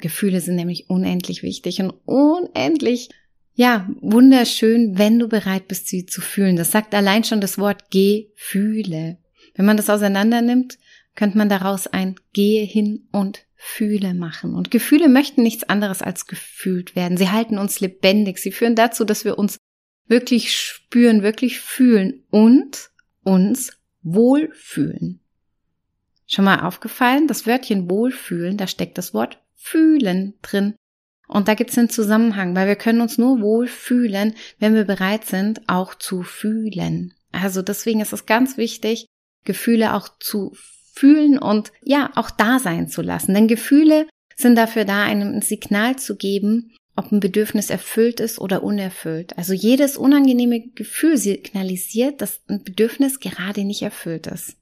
Gefühle 0.00 0.40
sind 0.40 0.56
nämlich 0.56 0.90
unendlich 0.90 1.42
wichtig 1.42 1.80
und 1.80 1.90
unendlich, 2.04 3.10
ja, 3.54 3.88
wunderschön, 4.00 4.98
wenn 4.98 5.18
du 5.18 5.28
bereit 5.28 5.68
bist, 5.68 5.88
sie 5.88 6.06
zu 6.06 6.20
fühlen. 6.20 6.56
Das 6.56 6.70
sagt 6.70 6.94
allein 6.94 7.24
schon 7.24 7.40
das 7.40 7.58
Wort 7.58 7.90
Gefühle. 7.90 9.18
Wenn 9.54 9.66
man 9.66 9.76
das 9.76 9.90
auseinander 9.90 10.40
nimmt, 10.40 10.78
könnte 11.14 11.36
man 11.38 11.48
daraus 11.48 11.86
ein 11.86 12.16
Gehe 12.32 12.64
hin 12.64 13.08
und 13.12 13.46
Fühle 13.64 14.12
machen. 14.12 14.56
Und 14.56 14.72
Gefühle 14.72 15.08
möchten 15.08 15.44
nichts 15.44 15.62
anderes 15.62 16.02
als 16.02 16.26
gefühlt 16.26 16.96
werden. 16.96 17.16
Sie 17.16 17.30
halten 17.30 17.58
uns 17.58 17.78
lebendig. 17.78 18.38
Sie 18.38 18.50
führen 18.50 18.74
dazu, 18.74 19.04
dass 19.04 19.24
wir 19.24 19.38
uns 19.38 19.56
wirklich 20.08 20.56
spüren, 20.58 21.22
wirklich 21.22 21.60
fühlen 21.60 22.24
und 22.30 22.90
uns 23.22 23.78
wohlfühlen. 24.02 25.20
Schon 26.26 26.44
mal 26.44 26.62
aufgefallen? 26.62 27.28
Das 27.28 27.46
Wörtchen 27.46 27.88
wohlfühlen, 27.88 28.56
da 28.56 28.66
steckt 28.66 28.98
das 28.98 29.14
Wort 29.14 29.40
fühlen 29.54 30.34
drin. 30.42 30.74
Und 31.28 31.46
da 31.46 31.54
gibt 31.54 31.70
es 31.70 31.78
einen 31.78 31.88
Zusammenhang, 31.88 32.56
weil 32.56 32.66
wir 32.66 32.76
können 32.76 33.00
uns 33.00 33.16
nur 33.16 33.40
wohlfühlen, 33.40 34.34
wenn 34.58 34.74
wir 34.74 34.84
bereit 34.84 35.24
sind, 35.24 35.60
auch 35.68 35.94
zu 35.94 36.24
fühlen. 36.24 37.14
Also 37.30 37.62
deswegen 37.62 38.00
ist 38.00 38.12
es 38.12 38.26
ganz 38.26 38.56
wichtig, 38.56 39.06
Gefühle 39.44 39.94
auch 39.94 40.08
zu 40.18 40.52
fühlen 40.92 41.38
und 41.38 41.72
ja, 41.82 42.10
auch 42.14 42.30
da 42.30 42.58
sein 42.58 42.88
zu 42.88 43.02
lassen. 43.02 43.34
Denn 43.34 43.48
Gefühle 43.48 44.06
sind 44.36 44.56
dafür 44.56 44.84
da, 44.84 45.02
einem 45.02 45.34
ein 45.34 45.42
Signal 45.42 45.96
zu 45.96 46.16
geben, 46.16 46.72
ob 46.94 47.10
ein 47.10 47.20
Bedürfnis 47.20 47.70
erfüllt 47.70 48.20
ist 48.20 48.38
oder 48.38 48.62
unerfüllt. 48.62 49.36
Also 49.38 49.54
jedes 49.54 49.96
unangenehme 49.96 50.60
Gefühl 50.74 51.16
signalisiert, 51.16 52.20
dass 52.20 52.42
ein 52.48 52.62
Bedürfnis 52.62 53.20
gerade 53.20 53.64
nicht 53.64 53.82
erfüllt 53.82 54.26
ist. 54.26 54.56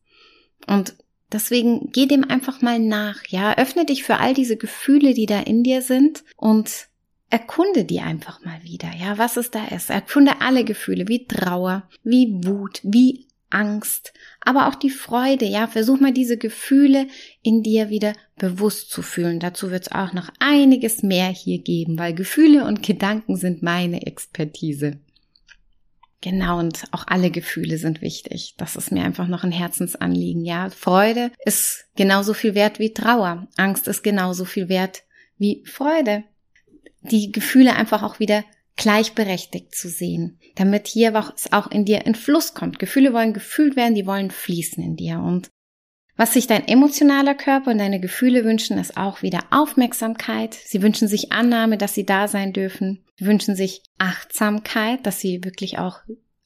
Und 0.66 0.94
deswegen 1.32 1.90
geh 1.92 2.06
dem 2.06 2.28
einfach 2.28 2.62
mal 2.62 2.78
nach, 2.78 3.26
ja, 3.28 3.56
öffne 3.56 3.84
dich 3.84 4.04
für 4.04 4.18
all 4.18 4.34
diese 4.34 4.56
Gefühle, 4.56 5.14
die 5.14 5.26
da 5.26 5.40
in 5.40 5.64
dir 5.64 5.82
sind 5.82 6.22
und 6.36 6.88
erkunde 7.30 7.84
die 7.84 8.00
einfach 8.00 8.44
mal 8.44 8.62
wieder, 8.62 8.90
ja, 8.98 9.18
was 9.18 9.36
es 9.36 9.50
da 9.50 9.66
ist. 9.68 9.90
Erkunde 9.90 10.40
alle 10.40 10.64
Gefühle, 10.64 11.08
wie 11.08 11.26
Trauer, 11.26 11.88
wie 12.02 12.44
Wut, 12.44 12.80
wie 12.82 13.26
Angst, 13.50 14.12
aber 14.40 14.68
auch 14.68 14.74
die 14.74 14.90
Freude, 14.90 15.44
ja, 15.44 15.66
versuch 15.66 16.00
mal 16.00 16.12
diese 16.12 16.38
Gefühle 16.38 17.06
in 17.42 17.62
dir 17.62 17.90
wieder 17.90 18.14
bewusst 18.36 18.90
zu 18.90 19.02
fühlen. 19.02 19.40
Dazu 19.40 19.70
wird 19.70 19.82
es 19.82 19.92
auch 19.92 20.12
noch 20.12 20.30
einiges 20.38 21.02
mehr 21.02 21.28
hier 21.28 21.58
geben, 21.58 21.98
weil 21.98 22.14
Gefühle 22.14 22.64
und 22.64 22.82
Gedanken 22.82 23.36
sind 23.36 23.62
meine 23.62 24.06
Expertise. 24.06 24.98
Genau, 26.22 26.58
und 26.58 26.84
auch 26.90 27.06
alle 27.06 27.30
Gefühle 27.30 27.78
sind 27.78 28.02
wichtig. 28.02 28.54
Das 28.58 28.76
ist 28.76 28.92
mir 28.92 29.04
einfach 29.04 29.26
noch 29.26 29.42
ein 29.42 29.52
Herzensanliegen, 29.52 30.44
ja. 30.44 30.68
Freude 30.68 31.30
ist 31.44 31.86
genauso 31.96 32.34
viel 32.34 32.54
wert 32.54 32.78
wie 32.78 32.92
Trauer. 32.92 33.48
Angst 33.56 33.88
ist 33.88 34.02
genauso 34.02 34.44
viel 34.44 34.68
wert 34.68 35.02
wie 35.38 35.64
Freude. 35.64 36.24
Die 37.00 37.32
Gefühle 37.32 37.74
einfach 37.74 38.02
auch 38.02 38.20
wieder 38.20 38.44
gleichberechtigt 38.80 39.74
zu 39.74 39.90
sehen, 39.90 40.38
damit 40.54 40.86
hier 40.86 41.12
es 41.36 41.52
auch 41.52 41.70
in 41.70 41.84
dir 41.84 42.06
in 42.06 42.14
Fluss 42.14 42.54
kommt. 42.54 42.78
Gefühle 42.78 43.12
wollen 43.12 43.34
gefühlt 43.34 43.76
werden, 43.76 43.94
die 43.94 44.06
wollen 44.06 44.30
fließen 44.30 44.82
in 44.82 44.96
dir. 44.96 45.20
Und 45.20 45.50
was 46.16 46.32
sich 46.32 46.46
dein 46.46 46.66
emotionaler 46.66 47.34
Körper 47.34 47.72
und 47.72 47.78
deine 47.78 48.00
Gefühle 48.00 48.42
wünschen, 48.42 48.78
ist 48.78 48.96
auch 48.96 49.20
wieder 49.20 49.40
Aufmerksamkeit. 49.50 50.54
Sie 50.54 50.80
wünschen 50.80 51.08
sich 51.08 51.30
Annahme, 51.30 51.76
dass 51.76 51.92
sie 51.92 52.06
da 52.06 52.26
sein 52.26 52.54
dürfen. 52.54 53.04
Sie 53.18 53.26
wünschen 53.26 53.54
sich 53.54 53.82
Achtsamkeit, 53.98 55.04
dass 55.04 55.20
sie 55.20 55.44
wirklich 55.44 55.78
auch 55.78 55.98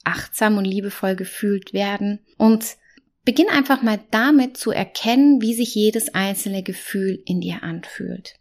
achtsam 0.03 0.59
und 0.59 0.65
liebevoll 0.65 1.15
gefühlt 1.15 1.73
werden. 1.73 2.19
Und 2.37 2.77
beginn 3.25 3.49
einfach 3.49 3.81
mal 3.81 4.01
damit 4.11 4.57
zu 4.57 4.73
erkennen, 4.73 5.41
wie 5.41 5.55
sich 5.55 5.73
jedes 5.77 6.13
einzelne 6.15 6.65
Gefühl 6.65 7.23
in 7.27 7.41
dir 7.41 7.63
anfühlt. 7.63 8.35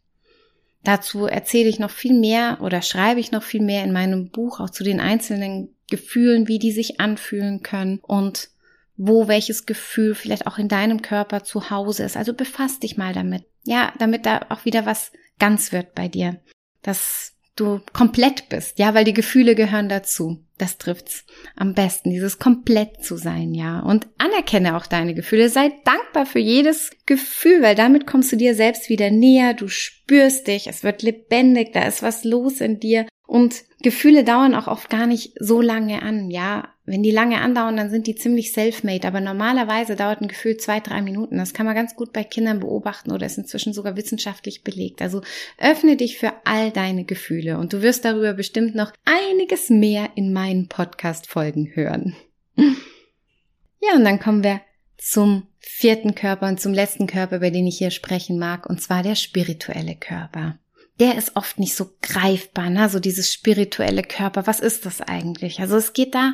Dazu 0.83 1.25
erzähle 1.25 1.69
ich 1.69 1.79
noch 1.79 1.91
viel 1.91 2.13
mehr 2.13 2.59
oder 2.61 2.81
schreibe 2.81 3.19
ich 3.19 3.31
noch 3.31 3.43
viel 3.43 3.61
mehr 3.61 3.83
in 3.83 3.93
meinem 3.93 4.29
Buch 4.29 4.59
auch 4.59 4.69
zu 4.69 4.83
den 4.83 4.99
einzelnen 4.99 5.75
Gefühlen, 5.89 6.47
wie 6.47 6.59
die 6.59 6.71
sich 6.71 6.99
anfühlen 6.99 7.63
können 7.63 7.99
und 7.99 8.49
wo 8.95 9.27
welches 9.27 9.65
Gefühl 9.65 10.13
vielleicht 10.13 10.45
auch 10.45 10.57
in 10.57 10.67
deinem 10.67 11.01
Körper 11.01 11.43
zu 11.43 11.69
Hause 11.69 12.03
ist. 12.03 12.17
Also 12.17 12.33
befasst 12.33 12.83
dich 12.83 12.97
mal 12.97 13.13
damit. 13.13 13.45
Ja, 13.63 13.93
damit 13.97 14.25
da 14.25 14.45
auch 14.49 14.65
wieder 14.65 14.85
was 14.85 15.11
ganz 15.39 15.71
wird 15.71 15.95
bei 15.95 16.07
dir. 16.07 16.41
Dass 16.81 17.32
du 17.55 17.81
komplett 17.93 18.49
bist, 18.49 18.79
ja, 18.79 18.93
weil 18.93 19.05
die 19.05 19.13
Gefühle 19.13 19.55
gehören 19.55 19.89
dazu. 19.89 20.43
Das 20.57 20.77
trifft's 20.77 21.25
am 21.55 21.73
besten, 21.73 22.11
dieses 22.11 22.39
komplett 22.39 23.03
zu 23.03 23.17
sein, 23.17 23.53
ja. 23.53 23.79
Und 23.79 24.07
anerkenne 24.17 24.77
auch 24.77 24.85
deine 24.85 25.13
Gefühle. 25.13 25.49
Sei 25.49 25.71
dankbar 25.83 26.25
für 26.25 26.39
jedes 26.39 26.91
Gefühl, 27.05 27.61
weil 27.61 27.75
damit 27.75 28.07
kommst 28.07 28.31
du 28.31 28.37
dir 28.37 28.55
selbst 28.55 28.89
wieder 28.89 29.11
näher. 29.11 29.53
Du 29.53 29.67
spürst 29.67 30.47
dich, 30.47 30.67
es 30.67 30.83
wird 30.83 31.01
lebendig, 31.01 31.73
da 31.73 31.83
ist 31.83 32.01
was 32.01 32.23
los 32.23 32.61
in 32.61 32.79
dir. 32.79 33.07
Und 33.25 33.63
Gefühle 33.81 34.23
dauern 34.23 34.55
auch 34.55 34.67
oft 34.67 34.89
gar 34.89 35.07
nicht 35.07 35.33
so 35.39 35.61
lange 35.61 36.01
an, 36.01 36.29
ja. 36.29 36.72
Wenn 36.85 37.01
die 37.01 37.11
lange 37.11 37.39
andauern, 37.39 37.77
dann 37.77 37.89
sind 37.89 38.07
die 38.07 38.15
ziemlich 38.15 38.51
self-made. 38.51 39.07
Aber 39.07 39.21
normalerweise 39.21 39.95
dauert 39.95 40.21
ein 40.21 40.27
Gefühl 40.27 40.57
zwei, 40.57 40.81
drei 40.81 41.01
Minuten. 41.01 41.37
Das 41.37 41.53
kann 41.53 41.65
man 41.65 41.75
ganz 41.75 41.95
gut 41.95 42.11
bei 42.11 42.25
Kindern 42.25 42.59
beobachten 42.59 43.11
oder 43.11 43.25
ist 43.25 43.37
inzwischen 43.37 43.73
sogar 43.73 43.95
wissenschaftlich 43.95 44.63
belegt. 44.63 45.01
Also 45.01 45.21
öffne 45.57 45.95
dich 45.95 46.17
für 46.17 46.33
all 46.43 46.71
deine 46.71 47.05
Gefühle 47.05 47.57
und 47.57 47.71
du 47.71 47.81
wirst 47.81 48.03
darüber 48.03 48.33
bestimmt 48.33 48.75
noch 48.75 48.91
einiges 49.05 49.69
mehr 49.69 50.09
in 50.15 50.33
meinen 50.33 50.67
Podcast-Folgen 50.67 51.71
hören. 51.73 52.15
Ja, 52.55 53.95
und 53.95 54.05
dann 54.05 54.19
kommen 54.19 54.43
wir 54.43 54.61
zum 54.97 55.47
vierten 55.59 56.15
Körper 56.15 56.47
und 56.47 56.61
zum 56.61 56.73
letzten 56.73 57.07
Körper, 57.07 57.37
über 57.37 57.51
den 57.51 57.67
ich 57.67 57.77
hier 57.77 57.91
sprechen 57.91 58.39
mag, 58.39 58.65
und 58.69 58.81
zwar 58.81 59.03
der 59.03 59.15
spirituelle 59.15 59.95
Körper 59.95 60.57
der 60.99 61.17
ist 61.17 61.35
oft 61.35 61.59
nicht 61.59 61.75
so 61.75 61.89
greifbar, 62.01 62.69
ne? 62.69 62.87
so 62.87 62.99
dieses 62.99 63.33
spirituelle 63.33 64.03
Körper. 64.03 64.45
Was 64.45 64.59
ist 64.59 64.85
das 64.85 65.01
eigentlich? 65.01 65.59
Also 65.59 65.75
es 65.75 65.93
geht 65.93 66.13
da 66.13 66.33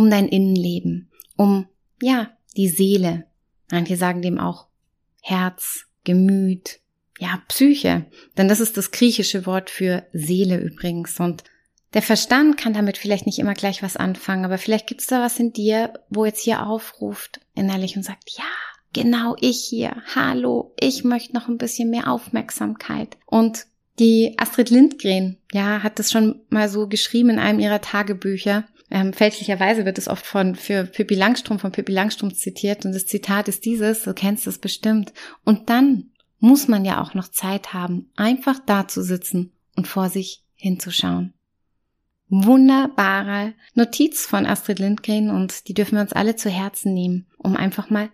um 0.00 0.08
dein 0.08 0.28
Innenleben, 0.28 1.10
um, 1.36 1.66
ja, 2.00 2.30
die 2.56 2.68
Seele. 2.68 3.26
Manche 3.70 3.98
sagen 3.98 4.22
dem 4.22 4.38
auch 4.38 4.66
Herz, 5.20 5.84
Gemüt, 6.04 6.80
ja, 7.18 7.42
Psyche. 7.48 8.06
Denn 8.38 8.48
das 8.48 8.60
ist 8.60 8.78
das 8.78 8.92
griechische 8.92 9.44
Wort 9.44 9.68
für 9.68 10.06
Seele 10.14 10.58
übrigens. 10.58 11.20
Und 11.20 11.44
der 11.92 12.00
Verstand 12.00 12.56
kann 12.56 12.72
damit 12.72 12.96
vielleicht 12.96 13.26
nicht 13.26 13.38
immer 13.38 13.52
gleich 13.52 13.82
was 13.82 13.98
anfangen, 13.98 14.46
aber 14.46 14.56
vielleicht 14.56 14.86
gibt 14.86 15.02
es 15.02 15.06
da 15.06 15.20
was 15.20 15.38
in 15.38 15.52
dir, 15.52 15.92
wo 16.08 16.24
jetzt 16.24 16.42
hier 16.42 16.66
aufruft 16.66 17.40
innerlich 17.54 17.94
und 17.94 18.02
sagt, 18.02 18.30
ja, 18.38 18.44
genau 18.94 19.36
ich 19.38 19.66
hier, 19.68 20.02
hallo, 20.14 20.72
ich 20.80 21.04
möchte 21.04 21.34
noch 21.34 21.46
ein 21.48 21.58
bisschen 21.58 21.90
mehr 21.90 22.10
Aufmerksamkeit. 22.10 23.18
Und 23.26 23.66
die 23.98 24.34
Astrid 24.38 24.70
Lindgren, 24.70 25.36
ja, 25.52 25.82
hat 25.82 25.98
das 25.98 26.10
schon 26.10 26.40
mal 26.48 26.70
so 26.70 26.88
geschrieben 26.88 27.28
in 27.28 27.38
einem 27.38 27.60
ihrer 27.60 27.82
Tagebücher. 27.82 28.64
Ähm, 28.90 29.12
fälschlicherweise 29.12 29.84
wird 29.84 29.98
es 29.98 30.08
oft 30.08 30.26
von 30.26 30.56
für 30.56 30.84
Pippi 30.84 31.14
Langstrumpf 31.14 31.62
von 31.62 31.72
Pippi 31.72 31.92
Langstrumpf 31.92 32.34
zitiert 32.34 32.84
und 32.84 32.92
das 32.92 33.06
Zitat 33.06 33.48
ist 33.48 33.64
dieses, 33.64 34.02
du 34.02 34.14
kennst 34.14 34.46
es 34.46 34.58
bestimmt. 34.58 35.12
Und 35.44 35.70
dann 35.70 36.10
muss 36.40 36.68
man 36.68 36.84
ja 36.84 37.00
auch 37.00 37.14
noch 37.14 37.28
Zeit 37.28 37.72
haben, 37.72 38.10
einfach 38.16 38.58
da 38.66 38.88
zu 38.88 39.02
sitzen 39.02 39.52
und 39.76 39.86
vor 39.86 40.08
sich 40.08 40.42
hinzuschauen. 40.54 41.34
Wunderbare 42.28 43.54
Notiz 43.74 44.24
von 44.26 44.46
Astrid 44.46 44.78
Lindgren 44.78 45.30
und 45.30 45.68
die 45.68 45.74
dürfen 45.74 45.96
wir 45.96 46.02
uns 46.02 46.12
alle 46.12 46.36
zu 46.36 46.48
Herzen 46.48 46.94
nehmen, 46.94 47.26
um 47.38 47.56
einfach 47.56 47.90
mal 47.90 48.10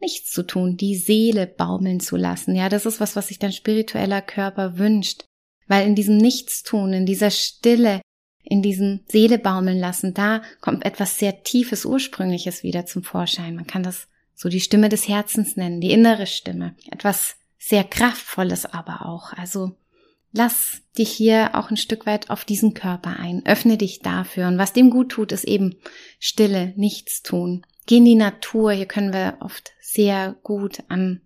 nichts 0.00 0.32
zu 0.32 0.42
tun, 0.44 0.76
die 0.76 0.96
Seele 0.96 1.46
baumeln 1.46 2.00
zu 2.00 2.16
lassen. 2.16 2.54
Ja, 2.56 2.68
das 2.68 2.86
ist 2.86 3.00
was, 3.00 3.16
was 3.16 3.28
sich 3.28 3.38
dein 3.38 3.52
spiritueller 3.52 4.22
Körper 4.22 4.78
wünscht. 4.78 5.24
Weil 5.66 5.86
in 5.86 5.94
diesem 5.94 6.16
Nichtstun, 6.16 6.92
in 6.92 7.06
dieser 7.06 7.30
Stille, 7.30 8.00
in 8.42 8.62
diesem 8.62 9.00
Seele 9.06 9.38
baumeln 9.38 9.78
lassen, 9.78 10.14
da 10.14 10.42
kommt 10.60 10.84
etwas 10.84 11.18
sehr 11.18 11.42
Tiefes, 11.42 11.84
Ursprüngliches 11.84 12.62
wieder 12.62 12.86
zum 12.86 13.02
Vorschein. 13.02 13.54
Man 13.54 13.66
kann 13.66 13.82
das 13.82 14.08
so 14.34 14.48
die 14.48 14.60
Stimme 14.60 14.88
des 14.88 15.08
Herzens 15.08 15.56
nennen, 15.56 15.80
die 15.80 15.92
innere 15.92 16.26
Stimme. 16.26 16.74
Etwas 16.90 17.36
sehr 17.58 17.84
Kraftvolles 17.84 18.66
aber 18.66 19.06
auch. 19.06 19.32
Also 19.34 19.76
lass 20.32 20.80
dich 20.96 21.10
hier 21.10 21.54
auch 21.54 21.70
ein 21.70 21.76
Stück 21.76 22.06
weit 22.06 22.30
auf 22.30 22.44
diesen 22.44 22.74
Körper 22.74 23.18
ein. 23.18 23.44
Öffne 23.44 23.76
dich 23.76 24.00
dafür. 24.00 24.48
Und 24.48 24.58
was 24.58 24.72
dem 24.72 24.90
gut 24.90 25.10
tut, 25.10 25.32
ist 25.32 25.44
eben 25.44 25.76
Stille, 26.18 26.72
nichts 26.76 27.22
tun. 27.22 27.66
Geh 27.86 27.98
in 27.98 28.04
die 28.04 28.14
Natur. 28.14 28.72
Hier 28.72 28.86
können 28.86 29.12
wir 29.12 29.36
oft 29.40 29.72
sehr 29.80 30.36
gut 30.42 30.82
an 30.88 31.20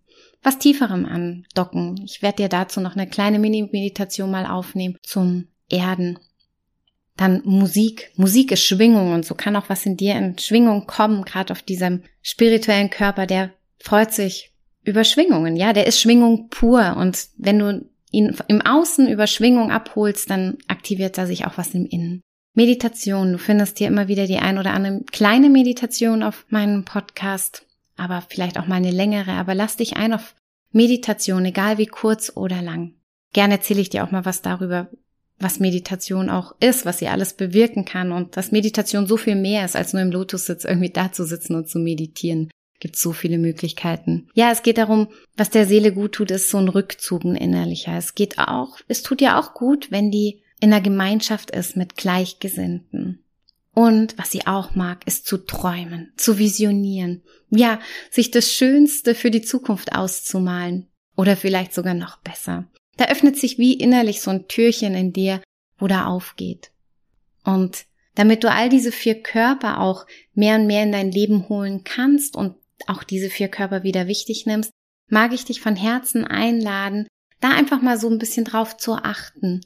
was 0.44 0.59
tieferem 0.59 1.07
andocken. 1.07 2.00
Ich 2.05 2.22
werde 2.22 2.37
dir 2.37 2.48
dazu 2.48 2.81
noch 2.81 2.94
eine 2.94 3.09
kleine 3.09 3.38
Mini-Meditation 3.38 4.31
mal 4.31 4.46
aufnehmen 4.46 4.98
zum 5.03 5.48
Erden. 5.70 6.18
Dann 7.16 7.42
Musik. 7.44 8.11
Musik 8.16 8.50
ist 8.53 8.64
Schwingung 8.64 9.12
und 9.12 9.24
so 9.24 9.35
kann 9.35 9.57
auch 9.57 9.68
was 9.68 9.87
in 9.87 9.96
dir 9.96 10.16
in 10.16 10.38
Schwingung 10.38 10.87
kommen, 10.87 11.24
gerade 11.24 11.53
auf 11.53 11.62
diesem 11.62 12.03
spirituellen 12.22 12.90
Körper, 12.90 13.27
der 13.27 13.53
freut 13.79 14.12
sich 14.12 14.53
über 14.83 15.05
Schwingungen. 15.05 15.57
Ja, 15.57 15.72
der 15.72 15.87
ist 15.87 16.00
Schwingung 16.00 16.48
pur 16.48 16.96
und 16.96 17.29
wenn 17.37 17.59
du 17.59 17.88
ihn 18.11 18.37
im 18.48 18.62
Außen 18.62 19.09
über 19.09 19.27
Schwingung 19.27 19.70
abholst, 19.70 20.31
dann 20.31 20.59
aktiviert 20.68 21.18
da 21.18 21.27
sich 21.27 21.46
auch 21.46 21.57
was 21.57 21.74
im 21.74 21.87
Innen. 21.87 22.20
Meditation. 22.55 23.33
Du 23.33 23.38
findest 23.38 23.79
hier 23.79 23.88
immer 23.88 24.09
wieder 24.09 24.27
die 24.27 24.38
ein 24.38 24.59
oder 24.59 24.72
andere 24.72 25.03
kleine 25.11 25.50
Meditation 25.50 26.22
auf 26.22 26.46
meinem 26.48 26.85
Podcast 26.85 27.66
aber 27.96 28.22
vielleicht 28.29 28.59
auch 28.59 28.66
mal 28.66 28.77
eine 28.77 28.90
längere, 28.90 29.33
aber 29.33 29.55
lass 29.55 29.77
dich 29.77 29.96
ein 29.96 30.12
auf 30.12 30.35
Meditation, 30.72 31.44
egal 31.44 31.79
wie 31.79 31.87
kurz 31.87 32.33
oder 32.35 32.62
lang. 32.62 32.94
Gerne 33.33 33.55
erzähle 33.55 33.81
ich 33.81 33.90
dir 33.90 34.05
auch 34.05 34.11
mal 34.11 34.24
was 34.24 34.42
darüber, 34.42 34.88
was 35.38 35.61
Meditation 35.61 36.31
auch 36.31 36.55
ist, 36.61 36.87
was 36.87 36.99
sie 36.99 37.09
alles 37.09 37.35
bewirken 37.35 37.85
kann 37.85 38.12
und 38.12 38.37
dass 38.37 38.53
Meditation 38.53 39.07
so 39.07 39.16
viel 39.16 39.35
mehr 39.35 39.64
ist, 39.64 39.77
als 39.77 39.92
nur 39.92 40.03
im 40.03 40.12
Lotussitz 40.12 40.64
irgendwie 40.64 40.90
da 40.90 41.12
zu 41.12 41.25
sitzen 41.25 41.55
und 41.55 41.68
zu 41.68 41.79
meditieren. 41.79 42.51
Gibt 42.81 42.97
so 42.97 43.12
viele 43.12 43.38
Möglichkeiten. 43.38 44.29
Ja, 44.35 44.51
es 44.51 44.62
geht 44.62 44.79
darum, 44.79 45.09
was 45.37 45.51
der 45.51 45.66
Seele 45.66 45.92
gut 45.92 46.12
tut, 46.12 46.31
ist 46.31 46.51
so 46.51 46.59
ein 46.59 46.68
Rückzug, 46.68 47.25
ein 47.25 47.37
innerlicher. 47.37 47.97
Es 47.97 48.14
geht 48.14 48.38
auch, 48.38 48.79
es 48.88 49.03
tut 49.03 49.20
ja 49.20 49.40
auch 49.40 49.55
gut, 49.55 49.90
wenn 49.90 50.11
die 50.11 50.42
in 50.61 50.73
einer 50.73 50.83
Gemeinschaft 50.83 51.51
ist 51.51 51.77
mit 51.77 51.97
Gleichgesinnten. 51.97 53.25
Und 53.75 54.16
was 54.18 54.31
sie 54.31 54.47
auch 54.47 54.75
mag, 54.75 55.07
ist 55.07 55.27
zu 55.27 55.38
träumen, 55.38 56.12
zu 56.16 56.38
visionieren. 56.38 57.23
Ja, 57.51 57.81
sich 58.11 58.31
das 58.31 58.51
Schönste 58.51 59.14
für 59.14 59.31
die 59.31 59.42
Zukunft 59.42 59.94
auszumalen. 59.94 60.87
Oder 61.16 61.37
vielleicht 61.37 61.75
sogar 61.75 61.94
noch 61.94 62.18
besser. 62.18 62.66
Da 62.96 63.07
öffnet 63.07 63.37
sich 63.37 63.59
wie 63.59 63.74
innerlich 63.74 64.20
so 64.20 64.30
ein 64.30 64.48
Türchen 64.48 64.94
in 64.94 65.12
dir, 65.12 65.42
wo 65.78 65.87
da 65.87 66.07
aufgeht. 66.07 66.70
Und 67.44 67.87
damit 68.14 68.44
du 68.44 68.50
all 68.50 68.68
diese 68.68 68.92
vier 68.92 69.22
Körper 69.22 69.80
auch 69.80 70.07
mehr 70.35 70.57
und 70.57 70.66
mehr 70.66 70.83
in 70.85 70.92
dein 70.92 71.11
Leben 71.11 71.48
holen 71.48 71.83
kannst 71.85 72.37
und 72.37 72.54
auch 72.87 73.02
diese 73.02 73.30
vier 73.30 73.48
Körper 73.48 73.83
wieder 73.83 74.07
wichtig 74.07 74.46
nimmst, 74.46 74.70
mag 75.09 75.33
ich 75.33 75.44
dich 75.44 75.61
von 75.61 75.76
Herzen 75.76 76.24
einladen, 76.24 77.07
da 77.40 77.50
einfach 77.50 77.83
mal 77.83 77.98
so 77.98 78.09
ein 78.09 78.18
bisschen 78.18 78.44
drauf 78.44 78.76
zu 78.76 78.94
achten, 78.94 79.61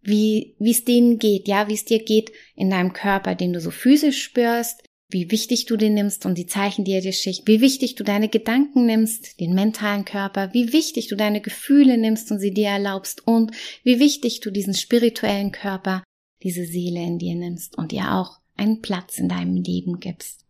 wie 0.00 0.56
wie 0.58 0.72
es 0.72 0.84
denen 0.84 1.18
geht, 1.18 1.46
ja, 1.46 1.68
wie 1.68 1.74
es 1.74 1.84
dir 1.84 2.02
geht 2.02 2.32
in 2.56 2.70
deinem 2.70 2.92
Körper, 2.92 3.34
den 3.34 3.52
du 3.52 3.60
so 3.60 3.70
physisch 3.70 4.22
spürst, 4.22 4.82
wie 5.12 5.30
wichtig 5.30 5.66
du 5.66 5.76
den 5.76 5.94
nimmst 5.94 6.26
und 6.26 6.36
die 6.36 6.46
Zeichen, 6.46 6.84
die 6.84 6.92
er 6.92 7.00
dir 7.00 7.12
schickt, 7.12 7.46
wie 7.46 7.60
wichtig 7.60 7.94
du 7.94 8.04
deine 8.04 8.28
Gedanken 8.28 8.86
nimmst, 8.86 9.40
den 9.40 9.54
mentalen 9.54 10.04
Körper, 10.04 10.52
wie 10.52 10.72
wichtig 10.72 11.08
du 11.08 11.16
deine 11.16 11.40
Gefühle 11.40 11.98
nimmst 11.98 12.30
und 12.30 12.38
sie 12.38 12.52
dir 12.52 12.68
erlaubst 12.68 13.26
und 13.26 13.52
wie 13.84 14.00
wichtig 14.00 14.40
du 14.40 14.50
diesen 14.50 14.74
spirituellen 14.74 15.52
Körper, 15.52 16.02
diese 16.42 16.64
Seele 16.64 17.02
in 17.02 17.18
dir 17.18 17.34
nimmst 17.34 17.76
und 17.78 17.92
ihr 17.92 18.12
auch 18.12 18.40
einen 18.56 18.80
Platz 18.80 19.18
in 19.18 19.28
deinem 19.28 19.56
Leben 19.56 20.00
gibst. 20.00 20.44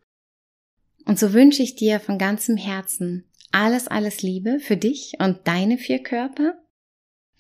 Und 1.05 1.19
so 1.19 1.33
wünsche 1.33 1.63
ich 1.63 1.75
dir 1.75 2.01
von 2.01 2.19
ganzem 2.19 2.57
Herzen 2.57 3.25
alles, 3.51 3.89
alles 3.89 4.23
Liebe 4.23 4.61
für 4.61 4.77
dich 4.77 5.15
und 5.19 5.41
deine 5.45 5.77
vier 5.77 6.03
Körper 6.03 6.55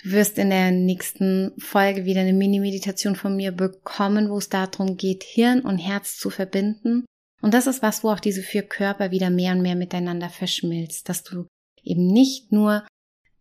Du 0.02 0.10
wirst 0.10 0.36
in 0.38 0.50
der 0.50 0.72
nächsten 0.72 1.52
Folge 1.58 2.04
wieder 2.04 2.22
eine 2.22 2.32
Mini-Meditation 2.32 3.14
von 3.14 3.36
mir 3.36 3.52
bekommen, 3.52 4.30
wo 4.30 4.38
es 4.38 4.48
darum 4.48 4.96
geht, 4.96 5.22
Hirn 5.22 5.60
und 5.60 5.78
Herz 5.78 6.16
zu 6.16 6.28
verbinden. 6.28 7.04
Und 7.42 7.52
das 7.52 7.66
ist 7.66 7.82
was, 7.82 8.02
wo 8.02 8.10
auch 8.10 8.20
diese 8.20 8.42
vier 8.42 8.62
Körper 8.62 9.10
wieder 9.10 9.28
mehr 9.28 9.52
und 9.52 9.62
mehr 9.62 9.74
miteinander 9.74 10.30
verschmilzt, 10.30 11.08
dass 11.08 11.24
du 11.24 11.46
eben 11.82 12.06
nicht 12.06 12.52
nur 12.52 12.86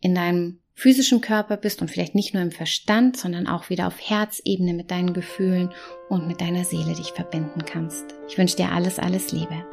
in 0.02 0.16
deinem 0.16 0.60
physischen 0.74 1.22
Körper 1.22 1.58
bist 1.58 1.82
und 1.82 1.90
vielleicht 1.90 2.16
nicht 2.16 2.34
nur 2.34 2.42
im 2.42 2.52
Verstand, 2.52 3.16
sondern 3.16 3.48
auch 3.48 3.70
wieder 3.70 3.86
auf 3.86 4.00
Herzebene 4.02 4.74
mit 4.74 4.90
deinen 4.90 5.14
Gefühlen 5.14 5.70
und 6.10 6.28
mit 6.28 6.42
deiner 6.42 6.66
Seele 6.66 6.96
dich 6.96 7.12
verbinden 7.12 7.64
kannst. 7.66 8.16
Ich 8.28 8.38
wünsche 8.38 8.56
dir 8.56 8.72
alles, 8.72 8.98
alles 8.98 9.32
Liebe. 9.32 9.64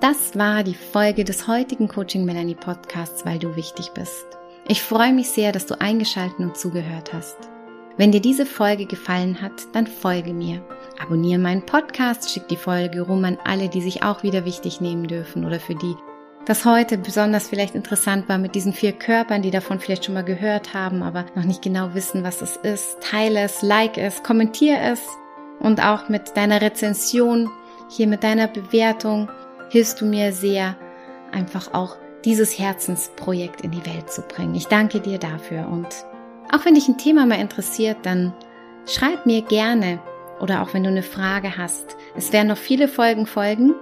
Das 0.00 0.36
war 0.36 0.62
die 0.62 0.74
Folge 0.74 1.24
des 1.24 1.48
heutigen 1.48 1.88
Coaching 1.88 2.24
Melanie 2.24 2.54
Podcasts, 2.54 3.24
weil 3.24 3.40
du 3.40 3.56
wichtig 3.56 3.90
bist. 3.94 4.26
Ich 4.68 4.82
freue 4.82 5.12
mich 5.12 5.30
sehr, 5.30 5.50
dass 5.50 5.66
du 5.66 5.80
eingeschaltet 5.80 6.38
und 6.38 6.56
zugehört 6.56 7.12
hast. 7.12 7.36
Wenn 7.96 8.12
dir 8.12 8.20
diese 8.20 8.46
Folge 8.46 8.86
gefallen 8.86 9.40
hat, 9.40 9.52
dann 9.72 9.86
folge 9.86 10.34
mir. 10.34 10.62
Abonniere 11.02 11.40
meinen 11.40 11.64
Podcast, 11.64 12.30
schick 12.30 12.46
die 12.48 12.56
Folge 12.56 13.00
rum 13.00 13.24
an 13.24 13.38
alle, 13.44 13.68
die 13.68 13.80
sich 13.80 14.02
auch 14.02 14.22
wieder 14.22 14.44
wichtig 14.44 14.80
nehmen 14.80 15.06
dürfen 15.08 15.44
oder 15.44 15.60
für 15.60 15.74
die 15.74 15.96
das 16.46 16.64
heute 16.64 16.96
besonders 16.96 17.48
vielleicht 17.48 17.74
interessant 17.74 18.28
war 18.28 18.38
mit 18.38 18.54
diesen 18.54 18.72
vier 18.72 18.92
Körpern, 18.92 19.42
die 19.42 19.50
davon 19.50 19.80
vielleicht 19.80 20.04
schon 20.04 20.14
mal 20.14 20.22
gehört 20.22 20.74
haben, 20.74 21.02
aber 21.02 21.24
noch 21.34 21.42
nicht 21.42 21.60
genau 21.60 21.92
wissen, 21.94 22.22
was 22.22 22.40
es 22.40 22.56
ist. 22.56 23.00
Teile 23.00 23.40
es, 23.40 23.62
like 23.62 23.98
es, 23.98 24.22
kommentiere 24.22 24.78
es 24.78 25.00
und 25.58 25.82
auch 25.84 26.08
mit 26.08 26.36
deiner 26.36 26.62
Rezension, 26.62 27.50
hier 27.88 28.06
mit 28.06 28.22
deiner 28.22 28.46
Bewertung 28.46 29.28
hilfst 29.70 30.00
du 30.00 30.06
mir 30.06 30.32
sehr, 30.32 30.76
einfach 31.32 31.74
auch 31.74 31.96
dieses 32.24 32.56
Herzensprojekt 32.56 33.62
in 33.62 33.72
die 33.72 33.84
Welt 33.84 34.08
zu 34.08 34.22
bringen. 34.22 34.54
Ich 34.54 34.68
danke 34.68 35.00
dir 35.00 35.18
dafür 35.18 35.66
und 35.68 35.88
Auch 36.52 36.64
wenn 36.64 36.74
dich 36.74 36.88
ein 36.88 36.98
Thema 36.98 37.26
mal 37.26 37.40
interessiert, 37.40 37.98
dann 38.02 38.32
schreib 38.86 39.26
mir 39.26 39.42
gerne 39.42 39.98
oder 40.40 40.62
auch 40.62 40.74
wenn 40.74 40.84
du 40.84 40.90
eine 40.90 41.02
Frage 41.02 41.56
hast. 41.56 41.96
Es 42.14 42.32
werden 42.32 42.48
noch 42.48 42.56
viele 42.56 42.88
Folgen 42.88 43.26
folgen 43.26 43.74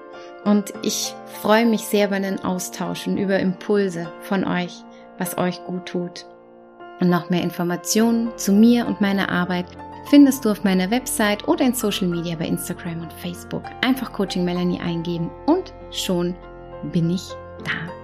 und 0.44 0.72
ich 0.83 1.14
freue 1.40 1.66
mich 1.66 1.83
sehr 1.83 2.09
über 2.09 2.20
den 2.20 2.42
Austausch 2.44 3.07
und 3.07 3.18
über 3.18 3.38
Impulse 3.38 4.11
von 4.22 4.44
euch, 4.44 4.72
was 5.18 5.37
euch 5.38 5.64
gut 5.64 5.87
tut. 5.87 6.27
Und 7.00 7.11
noch 7.11 7.29
mehr 7.29 7.42
Informationen 7.42 8.31
zu 8.37 8.53
mir 8.53 8.87
und 8.87 9.00
meiner 9.00 9.29
Arbeit 9.29 9.66
findest 10.09 10.44
du 10.44 10.50
auf 10.50 10.64
meiner 10.64 10.90
Website 10.90 11.48
oder 11.48 11.64
in 11.64 11.74
Social 11.74 12.09
Media 12.09 12.37
bei 12.37 12.46
Instagram 12.46 13.03
und 13.03 13.12
Facebook. 13.14 13.62
Einfach 13.83 14.12
Coaching 14.12 14.44
Melanie 14.44 14.81
eingeben 14.81 15.31
und 15.46 15.72
schon 15.90 16.35
bin 16.92 17.11
ich 17.11 17.29
da. 17.64 18.04